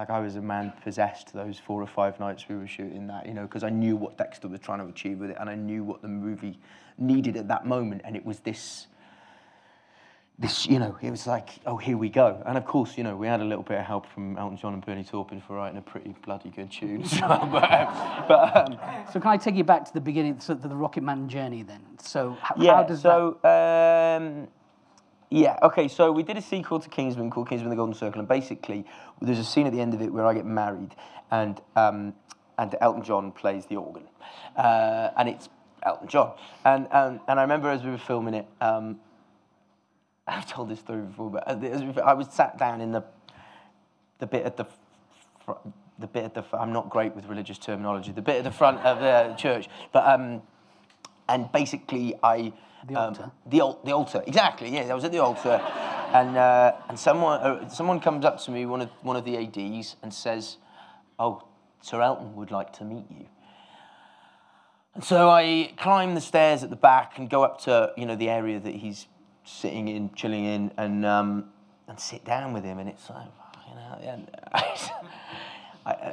[0.00, 3.26] like I was a man possessed those four or five nights we were shooting that
[3.26, 5.54] you know because I knew what Dexter was trying to achieve with it and I
[5.54, 6.58] knew what the movie
[6.96, 8.86] needed at that moment and it was this
[10.38, 12.42] this, you know, it was like, oh, here we go.
[12.46, 14.72] And of course, you know, we had a little bit of help from Elton John
[14.72, 17.04] and Bernie Taupin for writing a pretty bloody good tune.
[17.06, 18.78] So, but, but um,
[19.12, 21.62] So can I take you back to the beginning, so to the Rocket Man journey
[21.62, 21.82] then?
[22.02, 23.36] So yeah, how does that...
[23.42, 24.48] so, um,
[25.30, 28.28] yeah, okay, so we did a sequel to Kingsman called Kingsman the Golden Circle, and
[28.28, 28.84] basically
[29.22, 30.94] there's a scene at the end of it where I get married,
[31.30, 32.14] and, um,
[32.58, 34.02] and Elton John plays the organ.
[34.56, 35.48] Uh, and it's
[35.84, 36.32] Elton John.
[36.64, 38.98] And, and, and I remember as we were filming it, um,
[40.26, 43.04] I've told this story before, but as we- I was sat down in the
[44.18, 44.66] the bit at the
[45.98, 48.12] the bit at the fr- I'm not great with religious terminology.
[48.12, 50.42] The bit at the front of the church, but um,
[51.28, 52.52] and basically I
[52.86, 53.30] The um, altar?
[53.46, 54.70] the al- the altar exactly.
[54.70, 55.60] Yeah, I was at the altar,
[56.14, 59.36] and uh, and someone uh, someone comes up to me, one of one of the
[59.36, 60.56] ads, and says,
[61.18, 61.42] "Oh,
[61.82, 63.26] Sir Elton would like to meet you."
[64.94, 68.16] And so I climb the stairs at the back and go up to you know
[68.16, 69.06] the area that he's
[69.44, 71.50] sitting in, chilling in, and um,
[71.88, 72.78] and sit down with him.
[72.78, 73.26] And it's like,
[73.68, 74.90] you know, and I,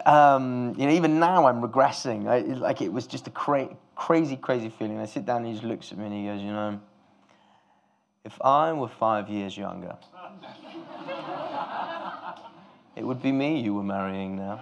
[0.05, 2.27] um, you know, even now I'm regressing.
[2.27, 4.99] I, like it was just a cra- crazy, crazy feeling.
[4.99, 6.79] I sit down and he just looks at me and he goes, you know,
[8.23, 9.95] if I were five years younger,
[12.95, 14.59] it would be me you were marrying now.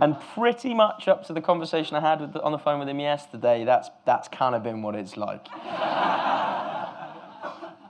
[0.00, 3.00] and pretty much up to the conversation I had the, on the phone with him
[3.00, 5.46] yesterday, that's that's kind of been what it's like.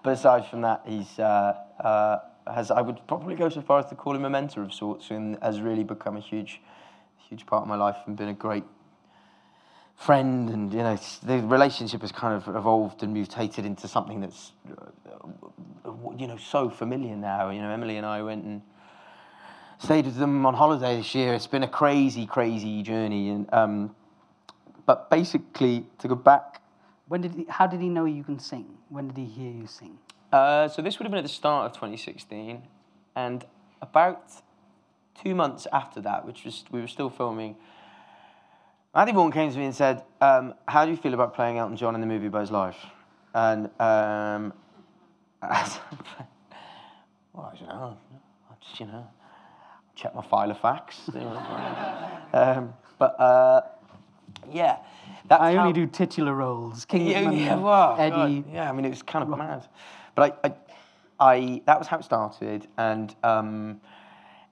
[0.04, 3.86] But aside from that, he's uh, uh, has I would probably go so far as
[3.86, 6.60] to call him a mentor of sorts, and has really become a huge,
[7.28, 8.64] huge part of my life and been a great
[9.96, 10.50] friend.
[10.50, 15.90] And you know, the relationship has kind of evolved and mutated into something that's, uh,
[16.18, 17.48] you know, so familiar now.
[17.48, 18.60] You know, Emily and I went and
[19.78, 21.32] stayed with them on holiday this year.
[21.32, 23.30] It's been a crazy, crazy journey.
[23.30, 23.96] And um,
[24.84, 26.60] but basically, to go back
[27.06, 28.78] When did he, how did he know you can sing?
[28.88, 29.98] When did he hear you sing?
[30.32, 32.62] Uh, so this would have been at the start of 2016,
[33.14, 33.44] and
[33.80, 34.32] about
[35.22, 37.56] two months after that, which was we were still filming.
[38.94, 41.76] Matthew Vaughan came to me and said, um, "How do you feel about playing Elton
[41.76, 42.78] John in the movie about his life?"
[43.34, 44.52] And um,
[47.32, 47.96] well, know.
[48.50, 49.06] I just you know
[49.94, 51.08] check my file of facts.
[52.32, 53.62] um, but uh,
[54.52, 54.78] yeah,
[55.26, 56.84] that's I only do titular roles.
[56.84, 58.40] Kingsman, yeah, yeah, wow, Eddie.
[58.40, 59.66] God, yeah, I mean, it was kind of mad.
[60.14, 60.54] But I, I,
[61.34, 63.80] I, that was how it started, and um,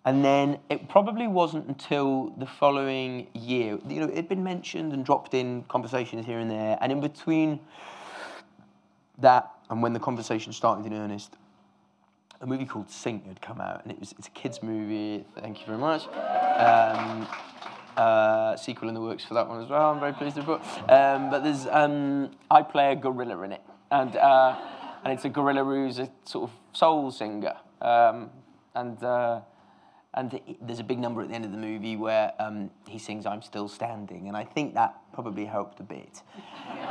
[0.05, 3.79] and then it probably wasn't until the following year.
[3.87, 7.61] You know, it'd been mentioned and dropped in conversations here and there, and in between
[9.19, 11.37] that and when the conversation started in earnest,
[12.41, 15.25] a movie called Sing had come out, and it was it's a kids' movie.
[15.39, 16.09] Thank you very much.
[16.09, 17.29] Um,
[17.97, 19.91] uh, sequel in the works for that one as well.
[19.93, 20.63] I'm very pleased to report.
[20.91, 24.57] Um, but there's um, I play a gorilla in it, and uh,
[25.05, 28.31] and it's a gorilla who's a sort of soul singer, um,
[28.75, 29.03] and.
[29.03, 29.41] Uh,
[30.15, 32.99] and it- there's a big number at the end of the movie where um, he
[32.99, 36.21] sings "I'm Still Standing," and I think that probably helped a bit.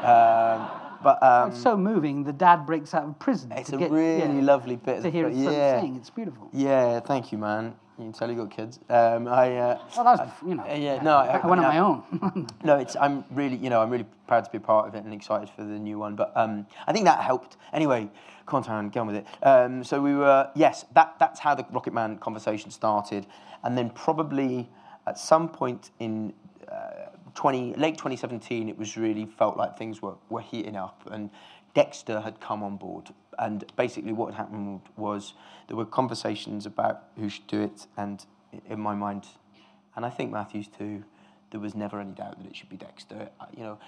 [0.02, 0.68] Um,
[1.04, 2.24] but um, It's so moving.
[2.24, 3.52] The dad breaks out of prison.
[3.52, 5.04] it's a get- really yeah, lovely bit.
[5.04, 5.80] to hear it yeah.
[5.82, 5.96] sing.
[5.98, 6.50] It's beautiful.
[6.52, 7.76] Yeah, thank you, man.
[8.02, 8.80] You can tell you got kids.
[8.90, 10.64] Um, I, uh, Well, that was, you know.
[10.64, 12.48] uh, yeah, no, I, I went on mean, my own.
[12.64, 15.04] no, it's I'm really you know I'm really proud to be a part of it
[15.04, 16.16] and excited for the new one.
[16.16, 17.58] But um, I think that helped.
[17.74, 18.10] Anyway,
[18.48, 19.28] come on, Taron, get on with it.
[19.44, 23.28] Um, so we were yes, that that's how the Rocket Man conversation started,
[23.64, 24.68] and then probably
[25.06, 26.34] at some point in.
[26.68, 31.30] Uh, 20, late 2017, it was really felt like things were, were heating up, and
[31.74, 33.10] Dexter had come on board.
[33.40, 35.34] And basically, what happened was
[35.68, 38.24] there were conversations about who should do it, and
[38.70, 39.26] in my mind,
[39.96, 41.04] and I think Matthews too,
[41.52, 43.30] there was never any doubt that it should be Dexter.
[43.56, 43.80] You know,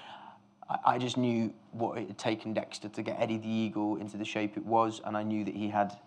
[0.69, 4.17] I, I just knew what it had taken Dexter to get Eddie the Eagle into
[4.17, 5.97] the shape it was, and I knew that he had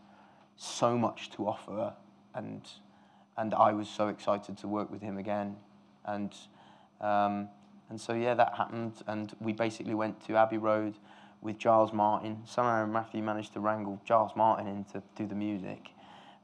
[0.56, 1.92] so much to offer,
[2.34, 2.62] and
[3.36, 5.56] and I was so excited to work with him again,
[6.06, 6.34] and
[7.00, 7.48] um,
[7.90, 10.94] and so yeah, that happened, and we basically went to Abbey Road
[11.40, 12.42] with Giles Martin.
[12.44, 15.90] Somehow Matthew managed to wrangle Giles Martin in to do the music.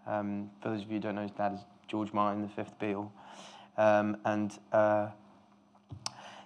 [0.06, 2.78] Um, for those of you who don't know, his dad is George Martin, the fifth
[2.78, 3.10] Beatle,
[3.76, 4.58] um, and.
[4.72, 5.08] Uh,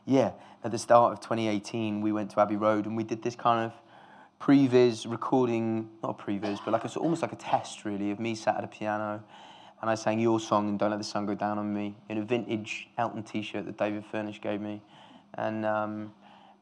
[0.06, 0.30] yeah,
[0.62, 3.64] at the start of 2018, we went to Abbey Road and we did this kind
[3.64, 3.72] of
[4.40, 8.36] previs recording, not a previs, but like a, almost like a test really of me
[8.36, 9.22] sat at a piano
[9.82, 12.18] and I sang your song and Don't Let the Sun Go Down on Me in
[12.18, 14.80] a vintage Elton t-shirt that David Furnish gave me.
[15.34, 16.12] And, um,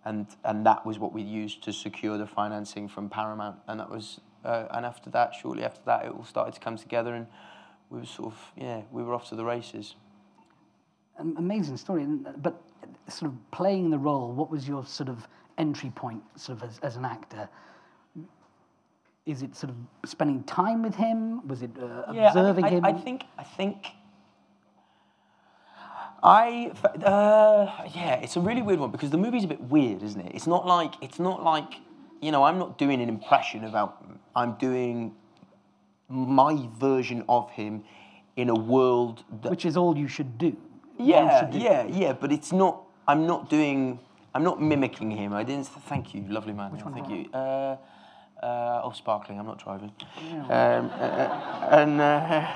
[0.05, 3.57] and, and that was what we used to secure the financing from Paramount.
[3.69, 6.77] And that was, uh, and after that, shortly after that, it all started to come
[6.77, 7.27] together and
[7.91, 9.95] we were sort of, yeah, we were off to the races.
[11.19, 12.05] Am- amazing story.
[12.05, 12.61] But
[13.09, 15.27] sort of playing the role, what was your sort of
[15.59, 17.49] entry point, sort of as, as an actor?
[19.25, 21.47] Is it sort of spending time with him?
[21.49, 22.85] Was it uh, Yeah, I- observing I, him?
[22.85, 23.87] I, think I think
[26.25, 26.73] I
[27.05, 30.33] uh, yeah, it's a really weird one because the movie's a bit weird, isn't it?
[30.35, 31.75] It's not like it's not like
[32.23, 34.03] you know I'm not doing an impression of about
[34.35, 35.15] I'm doing
[36.09, 37.85] my version of him
[38.37, 40.57] in a world that Which is all you should do.
[40.99, 41.59] Yeah should do.
[41.59, 42.83] yeah yeah, but it's not.
[43.07, 44.01] I'm not doing.
[44.35, 45.35] I'm not mimicking him.
[45.35, 45.67] I didn't.
[45.67, 46.73] Thank you, lovely man.
[46.73, 47.31] Which one Thank you.
[47.33, 47.77] Uh,
[48.43, 49.39] uh, oh, sparkling.
[49.39, 49.93] I'm not driving.
[50.23, 52.51] Um, uh, uh, and uh,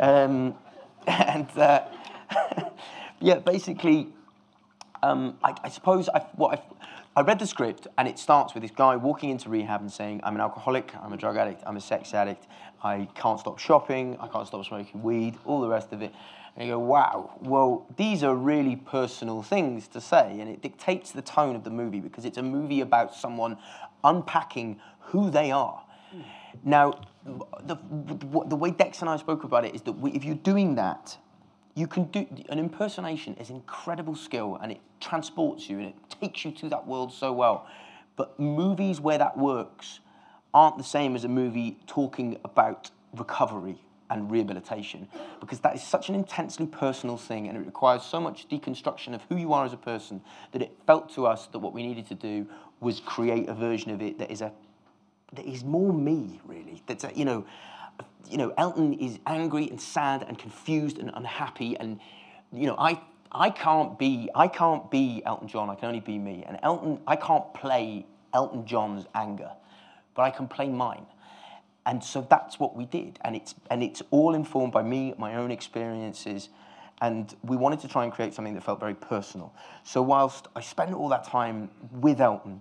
[0.00, 0.54] um,
[1.06, 1.84] and uh,
[3.20, 4.08] yeah, basically,
[5.02, 8.62] um, I, I suppose I, what I, I read the script and it starts with
[8.62, 11.76] this guy walking into rehab and saying, "I'm an alcoholic, I'm a drug addict, I'm
[11.76, 12.46] a sex addict,
[12.82, 16.12] I can't stop shopping, I can't stop smoking weed, all the rest of it."
[16.56, 21.12] And you go, "Wow, well, these are really personal things to say, and it dictates
[21.12, 23.58] the tone of the movie because it's a movie about someone
[24.02, 25.82] unpacking who they are."
[26.64, 30.24] Now, the, the, the way Dex and I spoke about it is that we, if
[30.24, 31.16] you're doing that,
[31.74, 36.44] you can do an impersonation is incredible skill and it transports you and it takes
[36.44, 37.66] you to that world so well.
[38.16, 40.00] But movies where that works
[40.52, 45.06] aren't the same as a movie talking about recovery and rehabilitation
[45.38, 49.22] because that is such an intensely personal thing and it requires so much deconstruction of
[49.28, 52.06] who you are as a person that it felt to us that what we needed
[52.08, 52.44] to do
[52.80, 54.52] was create a version of it that is a
[55.32, 56.82] that is more me, really.
[56.86, 57.44] That's a, you know,
[58.28, 62.00] you know, Elton is angry and sad and confused and unhappy, and
[62.52, 63.00] you know, I
[63.32, 65.70] I can't be I can't be Elton John.
[65.70, 66.44] I can only be me.
[66.46, 69.50] And Elton, I can't play Elton John's anger,
[70.14, 71.06] but I can play mine.
[71.86, 75.36] And so that's what we did, and it's and it's all informed by me, my
[75.36, 76.50] own experiences,
[77.00, 79.54] and we wanted to try and create something that felt very personal.
[79.82, 82.60] So whilst I spent all that time with Elton,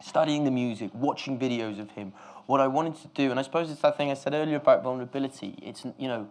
[0.00, 2.12] studying the music, watching videos of him,
[2.46, 4.82] what I wanted to do, and I suppose it's that thing I said earlier about
[4.82, 5.56] vulnerability.
[5.62, 6.28] It's you know,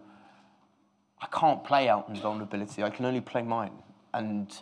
[1.20, 2.82] I can't play out Elton's vulnerability.
[2.82, 3.72] I can only play mine,
[4.14, 4.54] and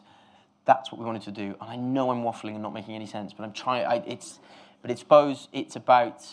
[0.64, 1.56] that's what we wanted to do.
[1.60, 3.84] And I know I'm waffling and not making any sense, but I'm trying.
[3.86, 4.40] I, it's,
[4.82, 6.24] but it's suppose it's about.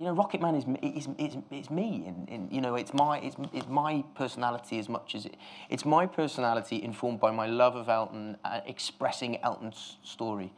[0.00, 3.18] You know, Rocket Man is is, is, is me, and, and you know, it's my
[3.18, 5.36] it's, it's my personality as much as it,
[5.68, 10.54] it's my personality informed by my love of Elton, uh, expressing Elton's story.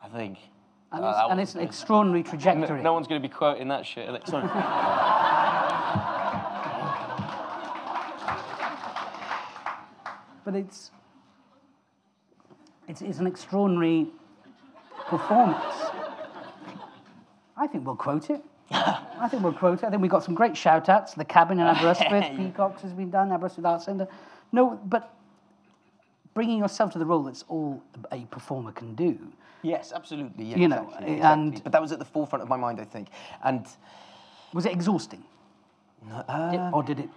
[0.00, 0.38] I think.
[0.92, 2.80] And, Uh, it's, and it's an extraordinary no, trajectory.
[2.80, 4.06] no one's going to be quoting that shit.
[10.44, 10.92] But it's,
[12.86, 14.06] it's, it's an extraordinary
[15.08, 15.74] performance.
[17.56, 18.44] I think we'll quote it.
[18.70, 19.86] I think we'll quote it.
[19.86, 21.14] I think we've got some great shout outs.
[21.14, 24.08] The Cabin in Aberystwyth, Peacocks has been done, Aberystwyth Arts Centre.
[24.52, 25.14] No, but
[26.34, 29.18] bringing yourself to the role that's all a performer can do.
[29.62, 30.44] yes, absolutely.
[30.46, 32.84] Yeah, You know, exactly, and- but that was at the forefront of my mind, I
[32.84, 33.08] think.
[33.42, 33.66] And
[34.52, 35.24] Was it exhausting?
[36.12, 37.08] uh, Did- or did it,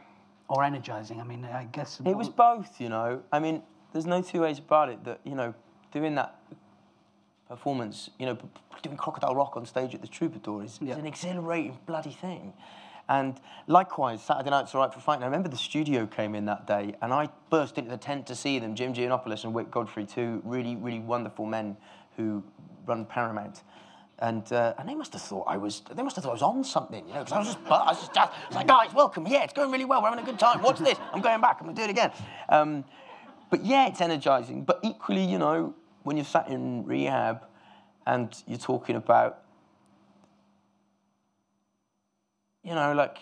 [0.47, 1.20] or energizing?
[1.20, 2.00] I mean, I guess.
[2.06, 3.22] It was both, you know.
[3.32, 5.54] I mean, there's no two ways about it that, you know,
[5.91, 6.36] doing that
[7.50, 8.38] performance, you know,
[8.84, 10.93] doing Crocodile Rock on stage at the Troubadour is, Yeah.
[10.93, 12.54] is an exhilarating bloody thing.
[13.10, 15.24] And likewise, Saturday Night's All Right for Fighting.
[15.24, 18.36] I remember the studio came in that day and I burst into the tent to
[18.36, 21.76] see them, Jim Gianopulos and Wyck Godfrey, two really, really wonderful men
[22.18, 22.43] who
[22.86, 23.64] run Paramount.
[24.20, 25.82] And, uh, and they must have thought I was.
[25.91, 27.24] They must have thought I was on something, you know.
[27.24, 29.26] Because I was just, I was just, I was like, guys, welcome.
[29.26, 30.02] Yeah, it's going really well.
[30.04, 30.62] We're having a good time.
[30.62, 30.97] Watch this.
[31.14, 31.58] I'm going back.
[31.62, 32.12] I'm gonna do it again.
[32.50, 32.84] Um,
[33.50, 34.66] but yeah, it's energizing.
[34.66, 35.74] But equally, you know,
[36.10, 37.43] when you're sat in rehab
[38.07, 39.43] and you're talking about,
[42.64, 43.20] you know, like,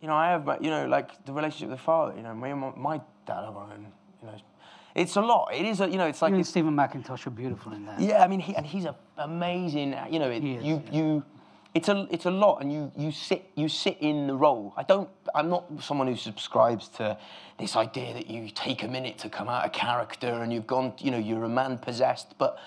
[0.00, 2.16] you know, I have, my- you know, like the relationship with the father.
[2.16, 3.92] You know, me and my, my dad have our own.
[4.22, 4.34] You know,
[4.94, 5.50] it's a lot.
[5.52, 8.00] It is a, you know, it's like You and Steven Mackintosh are beautiful in that.
[8.00, 9.94] yeah, I mean, he, and he's a amazing.
[10.10, 10.92] You know, it, is, you yeah.
[10.98, 11.22] you,
[11.74, 14.74] it's a it's a lot, and you you sit you sit in the role.
[14.76, 15.08] I don't.
[15.34, 17.16] I'm not someone who subscribes to
[17.58, 20.94] this idea that you take a minute to come out of character and you've gone.
[20.98, 22.58] You know, you're a man possessed, but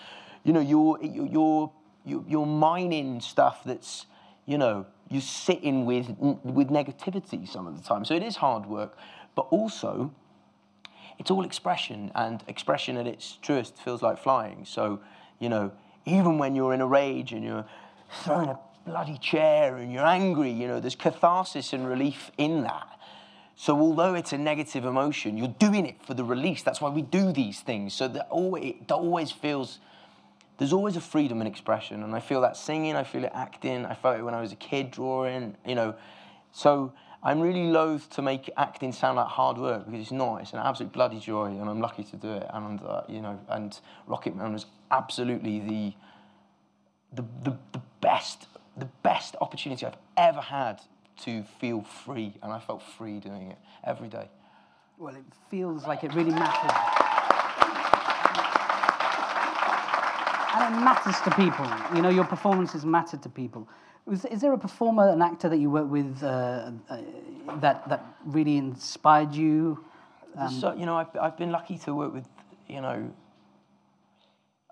[0.44, 1.72] you know, you're you're
[2.06, 4.06] you're, mining stuff that's
[4.46, 8.06] you know you're sitting with with negativity some of the time.
[8.06, 8.98] So it is hard work,
[9.36, 10.14] but also
[11.20, 14.66] it's all expression, and expression at its truest feels like flying.
[14.66, 15.00] So,
[15.40, 15.72] you know,
[16.06, 17.66] even when you're in a rage and you're
[18.24, 22.88] throwing a bloody chair and you're angry, you know, there's catharsis and relief in that.
[23.56, 26.64] So, although it's a negative emotion, you're doing it for the release.
[26.64, 27.94] That's why we do these things.
[27.94, 29.80] So that always, always feels
[30.58, 33.86] there's always a freedom in expression, and I feel that singing, I feel it acting,
[33.86, 35.96] I felt it when I was a kid drawing, you know.
[36.52, 40.42] So I'm really loath to make acting sound like hard work because it's not.
[40.42, 42.48] It's an absolute bloody joy, and I'm lucky to do it.
[42.54, 43.78] And uh, you know, and
[44.08, 45.94] Rocket Man was absolutely the
[47.14, 48.48] the, the the best
[48.78, 50.82] the best opportunity I've ever had
[51.22, 54.28] to feel free, and I felt free doing it every day.
[54.98, 56.72] Well, it feels like it really matters.
[60.56, 61.68] And it matters to people.
[61.96, 63.68] You know, your performances matter to people.
[64.06, 66.98] Was, is there a performer, an actor that you work with uh, uh,
[67.60, 69.84] that, that really inspired you?
[70.60, 72.28] so, you know, I've, I've been lucky to work with,
[72.68, 73.14] you know,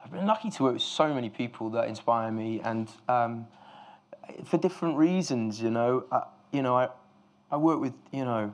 [0.04, 3.48] I've been lucky to work with so many people that inspire me, and um,
[4.46, 5.62] for different reasons.
[5.62, 6.90] You know, I, you know, I,
[7.50, 8.54] I work with, you know,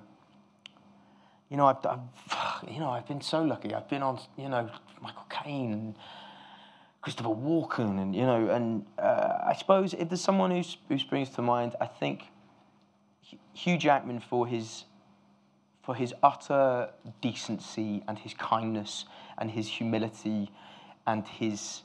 [1.50, 3.74] you know, I've, I've, you know, I've been so lucky.
[3.74, 4.70] I've been on, you know,
[5.02, 5.96] Michael Caine, and
[7.02, 11.30] Christopher Walken, and you know, and uh, I suppose if there's someone who's, who springs
[11.32, 12.24] to mind, I think
[13.54, 14.86] Hugh Jackman for his
[15.84, 16.90] for his utter
[17.22, 19.06] decency and his kindness
[19.38, 20.52] and his humility
[21.06, 21.84] and his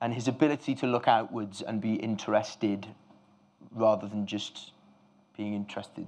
[0.00, 2.86] and his ability to look outwards and be interested
[3.72, 4.72] rather than just
[5.36, 6.06] being interested.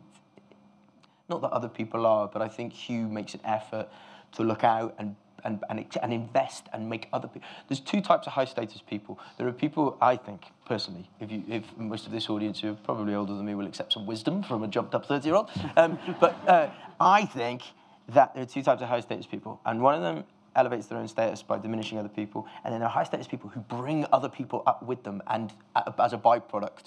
[1.29, 3.89] Not that other people are, but I think Hugh makes an effort
[4.33, 7.49] to look out and and, and, and invest and make other people.
[7.69, 9.19] There's two types of high status people.
[9.39, 12.75] There are people, I think, personally, if, you, if most of this audience who are
[12.85, 15.51] probably older than me will accept some wisdom from a jumped up 30 year old,
[15.77, 16.71] um, but uh,
[17.01, 17.63] I think
[18.09, 19.61] that there are two types of high status people.
[19.65, 20.25] And one of them
[20.61, 22.47] elevates their own status by diminishing other people.
[22.63, 25.53] And then there are high status people who bring other people up with them and
[25.99, 26.85] as a byproduct,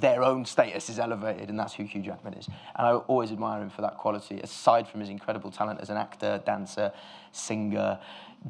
[0.00, 2.46] their own status is elevated, and that's who Hugh Jackman is.
[2.76, 5.96] And I always admire him for that quality, aside from his incredible talent as an
[5.96, 6.92] actor, dancer,
[7.32, 7.98] singer,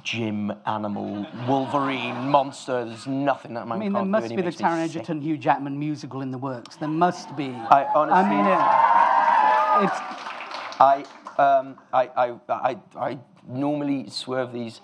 [0.02, 2.84] gym animal, Wolverine, monster.
[2.84, 4.82] There's nothing that man I mean, there can't must be the Taron.
[4.82, 6.74] Egerton, Hugh Jackman musical in the works.
[6.74, 7.50] There must be.
[7.50, 8.60] I honestly- I mean, it,
[9.84, 10.00] it's
[10.80, 11.04] I,
[11.38, 14.80] um, I, I, I, I normally swerve these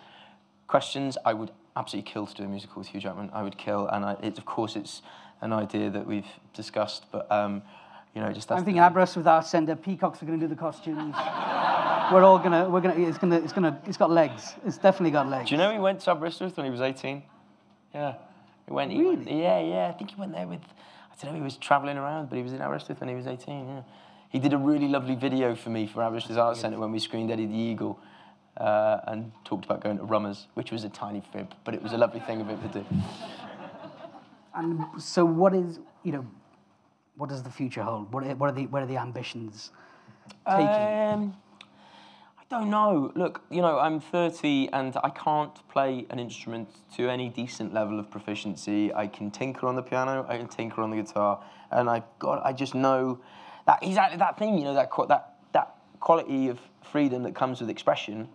[0.67, 1.19] questions.
[1.25, 3.31] I would absolutely kill to do a musical with Hugh Jackman.
[3.33, 5.03] I would kill, and I, it's of course it's
[5.41, 7.63] an idea that we've discussed, but um,
[8.15, 10.59] you know, just that's I'm thinking Aberystwyth Arts Centre, Peacocks are going to do the
[10.59, 11.15] costumes.
[12.13, 14.55] we're all gonna, we're gonna, it's gonna, it's gonna, it's got legs.
[14.65, 15.49] It's definitely got legs.
[15.49, 17.23] Do you know he went to Aberystwyth when he was 18?
[17.93, 18.15] Yeah.
[18.67, 19.89] He went, he went, yeah, yeah.
[19.89, 22.43] I think he went there with, I don't know, he was travelling around, but he
[22.43, 23.83] was in Aberystwyth when he was 18, yeah.
[24.35, 27.31] He did a really lovely video for me for Aberystwyth Arts Centre when we screened
[27.31, 28.01] Eddie the Eagle
[28.57, 31.93] uh, and talked about going to Rummers, which was a tiny fib, but it was
[31.93, 32.87] a lovely thing of him to do.
[34.53, 36.27] And so, what is, you know,
[37.17, 38.13] what does the future hold?
[38.13, 39.71] What are, what are the, where are the ambitions
[40.49, 40.65] take you?
[40.65, 41.37] Um,
[42.37, 43.13] I don't know.
[43.15, 48.01] Look, you know, I'm 30 and I can't play an instrument to any decent level
[48.01, 48.93] of proficiency.
[48.93, 52.45] I can tinker on the piano, I can tinker on the guitar, and I've got,
[52.45, 53.21] I just know
[53.67, 54.59] that exactly that thing.
[54.59, 58.29] You know, that that that quality of freedom that comes with expression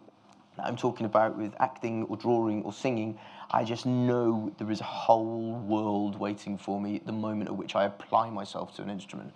[0.57, 3.17] that I'm talking about with acting or drawing or singing.
[3.51, 7.55] I just know there is a whole world waiting for me at the moment at
[7.55, 9.33] which I apply myself to an instrument.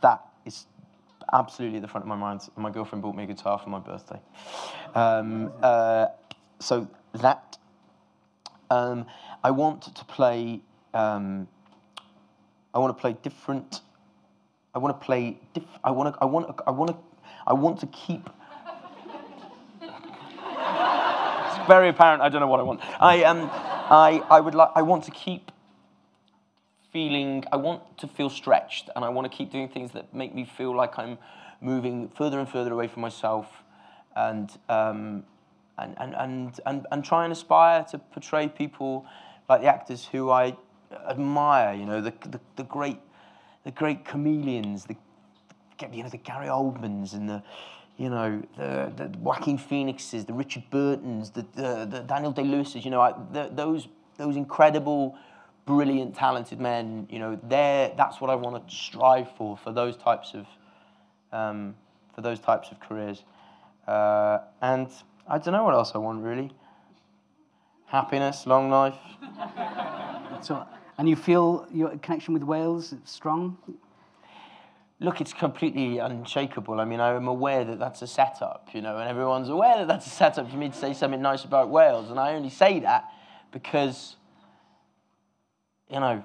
[0.00, 0.66] That is
[1.32, 2.40] absolutely at the front of my mind.
[2.56, 4.20] My girlfriend bought me a guitar for my birthday.
[4.94, 6.06] Um, uh,
[6.58, 7.58] so that
[8.70, 9.06] um,
[9.42, 10.60] I want to play.
[10.92, 11.48] Um,
[12.72, 13.82] I want to play different.
[14.74, 15.38] I want to play.
[15.52, 16.20] Diff, I want to.
[16.20, 16.60] I want.
[16.66, 16.96] I want to.
[17.46, 18.28] I want to keep.
[19.80, 22.22] it's very apparent.
[22.22, 22.80] I don't know what I want.
[23.00, 23.50] I um.
[23.52, 24.70] I I would like.
[24.74, 25.50] I want to keep
[26.92, 30.32] feeling I want to feel stretched and I want to keep doing things that make
[30.32, 31.18] me feel like I'm
[31.60, 33.48] moving further and further away from myself
[34.14, 35.24] and um,
[35.76, 39.06] and, and, and, and, and try and aspire to portray people
[39.48, 40.56] like the actors who I
[41.08, 43.00] admire, you know, the, the, the great
[43.64, 44.96] the great chameleons, the
[45.92, 47.42] you know, the Gary Oldmans and the
[47.96, 52.90] you know, the, the Joaquin Phoenixes, the Richard Burtons, the, the, the Daniel Day-Lewis's, you
[52.90, 53.86] know, I, the, those,
[54.16, 55.16] those incredible
[55.66, 57.06] brilliant, talented men.
[57.10, 60.46] You know, they're, that's what I want to strive for for those types of
[61.32, 61.74] um,
[62.14, 63.24] for those types of careers.
[63.86, 64.88] Uh, and
[65.28, 66.52] I don't know what else I want really.
[67.86, 68.98] Happiness, long life.
[70.42, 70.66] So,
[70.98, 73.58] and you feel your connection with Wales is strong?
[75.00, 76.80] Look, it's completely unshakable.
[76.80, 80.06] I mean, I'm aware that that's a setup, you know, and everyone's aware that that's
[80.06, 82.10] a setup for me to say something nice about Wales.
[82.10, 83.04] And I only say that
[83.52, 84.16] because
[85.90, 86.24] you know,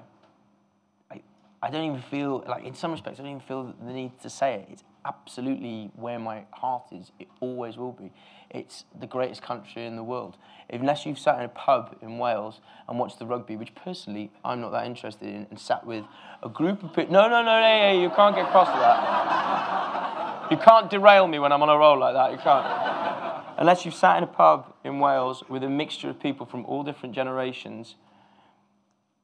[1.10, 1.20] I,
[1.62, 4.30] I don't even feel like in some respects I don't even feel the need to
[4.30, 4.68] say it.
[4.70, 7.10] It's absolutely where my heart is.
[7.18, 8.12] It always will be.
[8.50, 10.36] It's the greatest country in the world.
[10.68, 14.60] Unless you've sat in a pub in Wales and watched the rugby, which personally I'm
[14.60, 16.04] not that interested in, and sat with
[16.42, 17.12] a group of people.
[17.12, 20.48] No, no, no, no, yeah, you can't get across to that.
[20.50, 22.32] You can't derail me when I'm on a roll like that.
[22.32, 23.56] You can't.
[23.56, 26.82] Unless you've sat in a pub in Wales with a mixture of people from all
[26.82, 27.94] different generations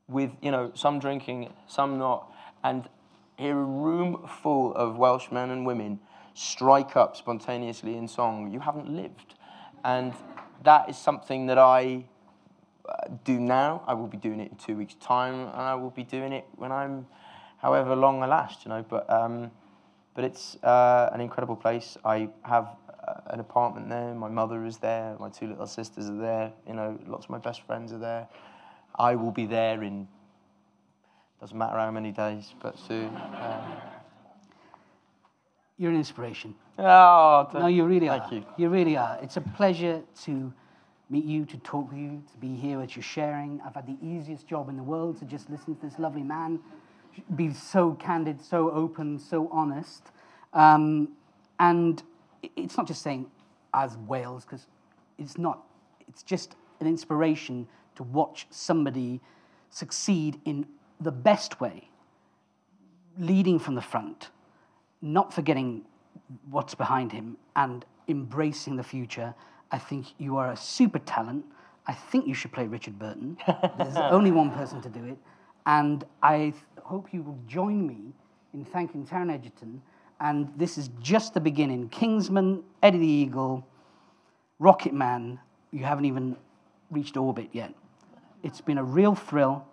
[0.08, 2.88] with you know some drinking, some not, and
[3.36, 6.00] hear a room full of Welsh men and women
[6.36, 9.34] strike up spontaneously in song, you haven't lived,
[9.84, 10.12] and
[10.64, 12.04] that is something that I
[12.86, 13.82] uh, do now.
[13.86, 16.44] I will be doing it in two weeks' time, and I will be doing it
[16.56, 17.06] when I'm,
[17.56, 18.84] however long I last, you know.
[18.86, 19.50] But um,
[20.14, 21.96] but it's uh, an incredible place.
[22.04, 22.68] I have
[23.08, 24.14] uh, an apartment there.
[24.14, 25.16] My mother is there.
[25.18, 26.52] My two little sisters are there.
[26.68, 28.28] You know, lots of my best friends are there.
[28.94, 30.06] I will be there in
[31.40, 33.14] doesn't matter how many days, but soon.
[33.14, 33.95] Um,
[35.78, 36.54] You're an inspiration.
[36.78, 38.34] oh, No, you really thank are.
[38.34, 38.46] you.
[38.56, 39.18] You really are.
[39.22, 40.52] It's a pleasure to
[41.10, 43.60] meet you, to talk with you, to be here as you're sharing.
[43.64, 46.60] I've had the easiest job in the world to just listen to this lovely man
[47.34, 50.10] be so candid, so open, so honest.
[50.52, 51.08] Um,
[51.58, 52.02] and
[52.56, 53.26] it's not just saying
[53.74, 54.66] as Wales, because
[55.18, 55.64] it's not.
[56.08, 57.66] It's just an inspiration
[57.96, 59.20] to watch somebody
[59.70, 60.66] succeed in
[61.00, 61.88] the best way,
[63.18, 64.30] leading from the front,
[65.12, 65.82] not forgetting
[66.50, 69.34] what's behind him and embracing the future.
[69.70, 71.44] I think you are a super talent.
[71.86, 73.36] I think you should play Richard Burton.
[73.78, 75.18] There's only one person to do it.
[75.66, 78.12] And I th- hope you will join me
[78.54, 79.82] in thanking Taron Egerton.
[80.20, 81.88] And this is just the beginning.
[81.90, 83.66] Kingsman, Eddie the Eagle,
[84.58, 85.38] Rocket Man,
[85.70, 86.36] you haven't even
[86.90, 87.74] reached orbit yet.
[88.42, 89.66] It's been a real thrill.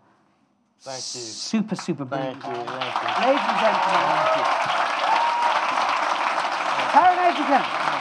[0.82, 1.02] Thank you.
[1.02, 2.42] Super, super brilliant.
[2.44, 2.64] Thank you.
[2.66, 3.28] Thank you.
[3.28, 4.62] Ladies and gentlemen,
[7.34, 7.84] Taron Egerton.
[7.84, 7.93] Thank